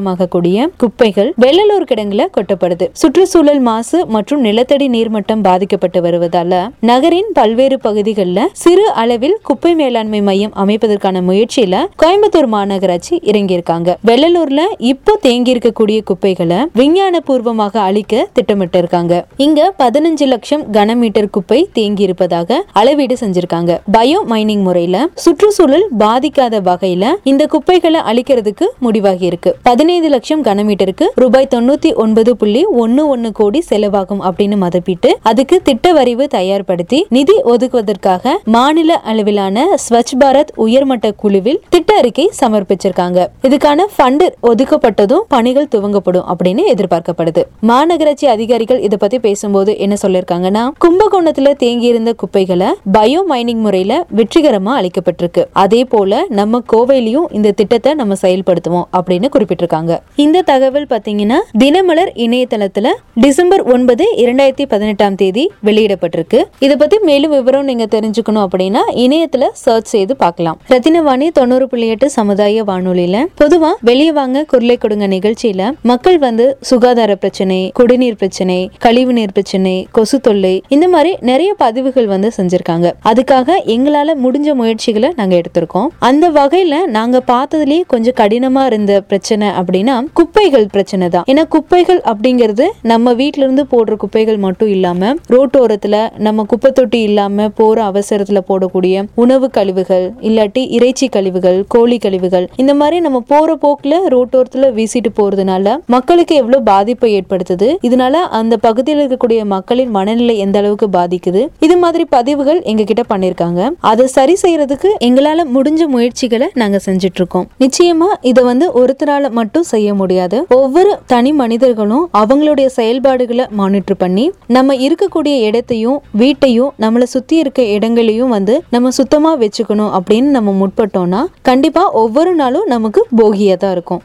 காரணமாகக்கூடிய 0.03 0.67
குப்பைகள் 0.83 1.29
வெள்ளலூர் 1.43 1.87
கிடங்குல 1.91 2.23
கொட்டப்படுது. 2.37 2.87
சுற்றுச்சூழல் 3.01 3.61
மாசு 3.69 3.99
மற்றும் 4.15 4.41
நிலத்தடி 4.47 4.87
நீர்மட்டம் 4.95 5.43
பாதிக்கப்பட்டு 5.47 5.99
வருவதால 6.07 6.53
நகரின் 6.91 7.31
பல்வேறு 7.38 7.77
பகுதிகளில் 7.87 8.41
சிறு 8.62 8.87
அளவில் 9.03 9.37
குப்பை 9.49 9.73
மேலாண்மை 9.81 10.21
மையம் 10.29 10.55
அமைப்பதற்கான 10.62 11.23
முயற்சியில 11.29 11.83
கோயம்புத்தூர் 12.03 12.49
மாநகராட்சி 12.55 13.15
இறங்கியிருக்காங்க. 13.31 13.88
வெள்ளலூர்ல 14.09 14.62
இப்போ 14.93 15.15
தேங்கி 15.27 15.53
இருக்கக்கூடிய 15.55 15.99
குப்பைகளை 16.11 16.59
விஞ்ஞான 16.81 17.21
பூர்வமாக 17.29 17.81
அழிக்க 17.88 18.27
திட்டமிட்டு 18.38 18.81
இருக்காங்க 18.83 19.12
இங்க 19.47 19.61
பதினஞ்சு 19.83 20.29
லட்சம் 20.33 20.65
கனமீட்டர் 20.79 21.31
குப்பை 21.37 21.61
தேங்கி 21.79 22.07
இருப்பதாக 22.09 22.61
அளவீடு 22.83 23.17
செஞ்சிருக்காங்க. 23.23 23.73
பயோ 23.99 24.21
மைனிங் 24.35 24.65
முறையில 24.69 24.97
சுற்றுச்சூழல் 25.27 25.87
பாதிக்காத 26.05 26.62
வகையில 26.71 27.15
இந்த 27.33 27.43
குப்பைகளை 27.55 28.03
அழிக்கிறதுக்கு 28.11 28.69
முடிவாகி 28.85 29.27
இருக்கு 29.31 29.51
பதினேழு 29.69 29.91
பதினைந்து 29.93 30.17
லட்சம் 30.17 30.45
கனமீட்டருக்கு 30.45 31.07
ரூபாய் 31.15 31.49
தொண்ணூத்தி 31.55 31.95
ஒன்பது 31.95 32.37
புள்ளி 32.37 32.65
ஒன்னு 32.83 33.09
ஒன்னு 33.09 33.33
கோடி 33.33 33.61
செலவாகும் 33.71 34.23
அப்படின்னு 34.29 34.57
மதிப்பிட்டு 34.63 35.11
அதுக்கு 35.23 35.57
திட்ட 35.63 35.93
வரைவு 35.93 36.25
தயார்படுத்தி 36.35 36.99
நிதி 37.09 37.35
ஒதுக்குவதற்காக 37.53 38.35
மாநில 38.45 38.97
அளவிலான 39.11 39.65
ஸ்வச் 39.85 40.15
பாரத் 40.21 40.53
உயர்மட்ட 40.57 41.11
குழுவில் 41.23 41.61
திட்ட 41.69 41.97
அறிக்கை 41.97 42.31
சமர்ப்பிச்சிருக்காங்க. 42.41 43.27
இதுக்கான 43.49 43.85
ஃபண்ட் 43.97 44.25
ஒதுக்கப்பட்டதும் 44.43 45.27
பணிகள் 45.29 45.69
துவங்கப்படும் 45.75 46.27
அப்படின்னு 46.33 46.65
எதிர்பார்க்கப்படுது. 46.75 47.45
மாநகராட்சி 47.73 48.29
அதிகாரிகள் 48.37 48.81
இதை 48.81 48.99
பத்தி 48.99 49.19
பேசும்போது 49.19 49.75
என்ன 49.79 49.99
சொல்லிருக்காங்கன்னா 50.07 50.65
கும்பகோணத்துல 50.87 51.55
தேங்கி 51.65 51.87
இருந்த 51.87 52.13
குப்பைகளை 52.13 52.71
பயோ 52.99 53.23
மைனிங் 53.35 53.63
முறையில 53.67 54.07
வெற்றிகரமா 54.17 54.75
அளிக்கப்பட்டிருக்கு. 54.81 55.45
அதே 55.67 55.85
போல 55.85 56.25
நம்ம 56.41 56.63
கோவையிலயும் 56.73 57.29
இந்த 57.31 57.51
திட்டத்தை 57.51 57.95
நம்ம 57.95 58.21
செயல்படுத்துவோம் 58.23 58.89
அப்படின்னு 58.97 59.29
குறிப்பிட்டிருக்காங்க. 59.37 59.72
இந்த 60.17 60.43
தகவல் 60.43 60.87
பாத்தீங்கன்னா 60.91 61.39
தினமலர் 61.59 62.13
இணையதளத்துல 62.15 62.89
டிசம்பர் 63.15 63.63
ஒன்பது 63.63 64.05
இரண்டாயிரத்தி 64.17 64.65
பதினெட்டாம் 64.69 65.15
தேதி 65.15 65.51
வெளியிடப்பட்டிருக்கு. 65.65 66.45
இதை 66.59 66.77
பத்தி 66.77 66.99
மேலும் 66.99 67.31
விவரம் 67.31 67.65
நீங்க 67.65 67.85
தெரிஞ்சுக்கணும் 67.85 68.47
அப்படின்னா 68.47 68.79
இணையத்துல 68.95 69.45
சர்ச் 69.53 69.87
செய்து 69.87 70.17
பார்க்கலாம். 70.17 70.61
ரத்தினவாணி 70.69 71.29
தொண்ணூறு 71.29 71.69
புள்ளி 71.69 71.89
எட்டு 71.89 72.11
சமுதாய 72.11 72.65
வானொலியில. 72.65 73.25
பொதுவா 73.41 73.71
வெளியே 73.81 74.13
வாங்க 74.13 74.45
குரலை 74.45 74.77
கொடுங்க 74.77 75.09
நிகழ்ச்சியில. 75.09 75.71
மக்கள் 75.83 76.19
வந்து 76.19 76.57
சுகாதார 76.61 77.15
பிரச்சனை 77.15 77.71
குடிநீர் 77.75 78.17
பிரச்சனை 78.17 78.71
கழிவு 78.79 79.13
நீர் 79.13 79.33
பிரச்சனை 79.33 79.89
கொசு 79.91 80.21
தொல்லை 80.21 80.63
இந்த 80.69 80.89
மாதிரி 80.89 81.17
நிறைய 81.21 81.55
பதிவுகள் 81.55 82.07
வந்து 82.07 82.31
செஞ்சிருக்காங்க. 82.37 82.93
அதுக்காக 83.05 83.51
எங்களால 83.67 84.11
முடிஞ்ச 84.25 84.55
முயற்சிகளை 84.55 85.13
நாங்க 85.17 85.41
எடுத்திருக்கோம். 85.41 85.87
அந்த 85.99 86.31
வகையில 86.31 86.87
நாங்க 86.87 87.23
பார்த்ததுலயே 87.27 87.83
கொஞ்சம் 87.87 88.15
கடினமா 88.21 88.67
இருந்த 88.67 89.01
பிரச்சனை 89.01 89.49
அப்படின்னா 89.62 89.96
குப்பைகள் 90.12 90.66
பிரச்சனை 90.66 91.09
தான். 91.09 91.25
ஏன்னா 91.31 91.44
குப்பைகள் 91.48 92.01
அப்படிங்கிறது 92.12 92.66
நம்ம 92.83 93.12
வீட்ல 93.12 93.44
இருந்து 93.44 93.66
போடுற 93.70 93.96
குப்பைகள் 93.96 94.37
மட்டும் 94.37 94.68
இல்லாம 94.68 95.14
ரோட்டோரத்துல 95.29 96.11
நம்ம 96.18 96.44
குப்பை 96.44 96.72
தொட்டி 96.72 97.01
இல்லாம 97.03 97.48
போற 97.48 97.90
அவசரத்துல 97.90 98.40
போடக்கூடிய 98.48 99.05
உணவு 99.14 99.51
கழிவுகள் 99.51 100.12
இல்லாட்டி 100.20 100.62
இறைச்சி 100.70 101.09
கழிவுகள் 101.09 101.64
கோழி 101.68 101.98
கழிவுகள் 101.98 102.48
இந்த 102.57 102.75
மாதிரி 102.75 103.01
நம்ம 103.01 103.20
போற 103.20 103.59
போக்குல 103.62 103.94
ரோட்டோரத்துல 104.14 104.72
வீசிட்டு 104.72 105.11
போறதுனால 105.16 105.77
மக்களுக்கு 105.87 106.35
எவ்வளவு 106.35 106.62
பாதிப்பை 106.62 107.09
ஏற்படுத்துது? 107.18 107.68
இதனால 107.83 108.12
அந்த 108.40 108.57
பகுதியில் 108.57 109.03
இருக்கக்கூடிய 109.03 109.44
மக்களின் 109.44 109.90
மனநிலை 109.90 110.38
எந்த 110.38 110.59
அளவுக்கு 110.59 110.88
பாதிக்குது? 110.98 111.48
இது 111.61 111.77
மாதிரி 111.77 112.05
பதிவுகள் 112.05 112.61
எங்க 112.62 112.85
கிட்ட 112.85 113.03
பண்ணிருக்காங்க. 113.09 113.70
அதை 113.81 114.07
சரி 114.07 114.37
செய்யறதுக்கு 114.42 114.90
எங்களால 115.05 115.46
முடிஞ்ச 115.55 115.87
முயற்சிகளை 115.87 116.48
நாங்க 116.55 116.81
செஞ்சுட்டு 116.87 117.20
இருக்கோம். 117.20 117.46
நிச்சயமா 117.61 118.09
இதை 118.20 118.44
வந்து 118.44 118.68
ஒருத்தரால 118.81 119.31
மட்டும் 119.31 119.52
செய்ய 119.61 119.95
முடியாது. 119.95 120.47
ஒவ்வொரு 120.49 120.99
தனி 121.07 121.33
மனிதர்களும் 121.33 122.09
அவங்களுடைய 122.12 122.67
செயல்பாடுகளை 122.67 123.47
மானிட்டர் 123.51 123.97
பண்ணி 123.97 124.33
நம்ம 124.47 124.75
இருக்கக்கூடிய 124.75 125.35
இடத்தையும் 125.49 126.03
வீட்டையும் 126.11 126.73
நம்மளை 126.81 127.03
சுத்தி 127.03 127.38
இருக்க 127.38 127.62
இடங்களையும் 127.62 128.29
வந்து 128.29 128.62
நம்ம 128.71 128.91
சுத்தமா 128.91 129.37
வச்சுக்கணும் 129.37 129.93
அப்படின்னு 129.99 130.31
நம்ம 130.37 130.55
முற்பட்டோம்னா 130.61 131.25
கண்டிப்பா 131.43 131.91
ஒவ்வொரு 131.91 132.35
நாளும் 132.35 132.65
நமக்கு 132.67 133.07
போகியா 133.17 133.57
தான் 133.57 133.73
இருக்கும். 133.73 134.03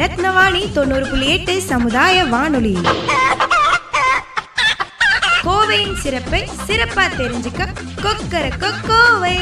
ரத்னவாணி 0.00 0.72
தொண்ணூறு 0.72 1.06
புள்ளி 1.06 1.28
எட்டு 1.28 1.60
சமுதாய 1.60 2.24
வானொலி. 2.24 2.76
கோவையின் 5.46 5.96
சிறப்பை 5.96 6.40
சிறப்பா 6.66 7.04
தெரிஞ்சுக்க 7.18 7.62
கொக்கர 8.02 8.44
கோவை 8.88 9.36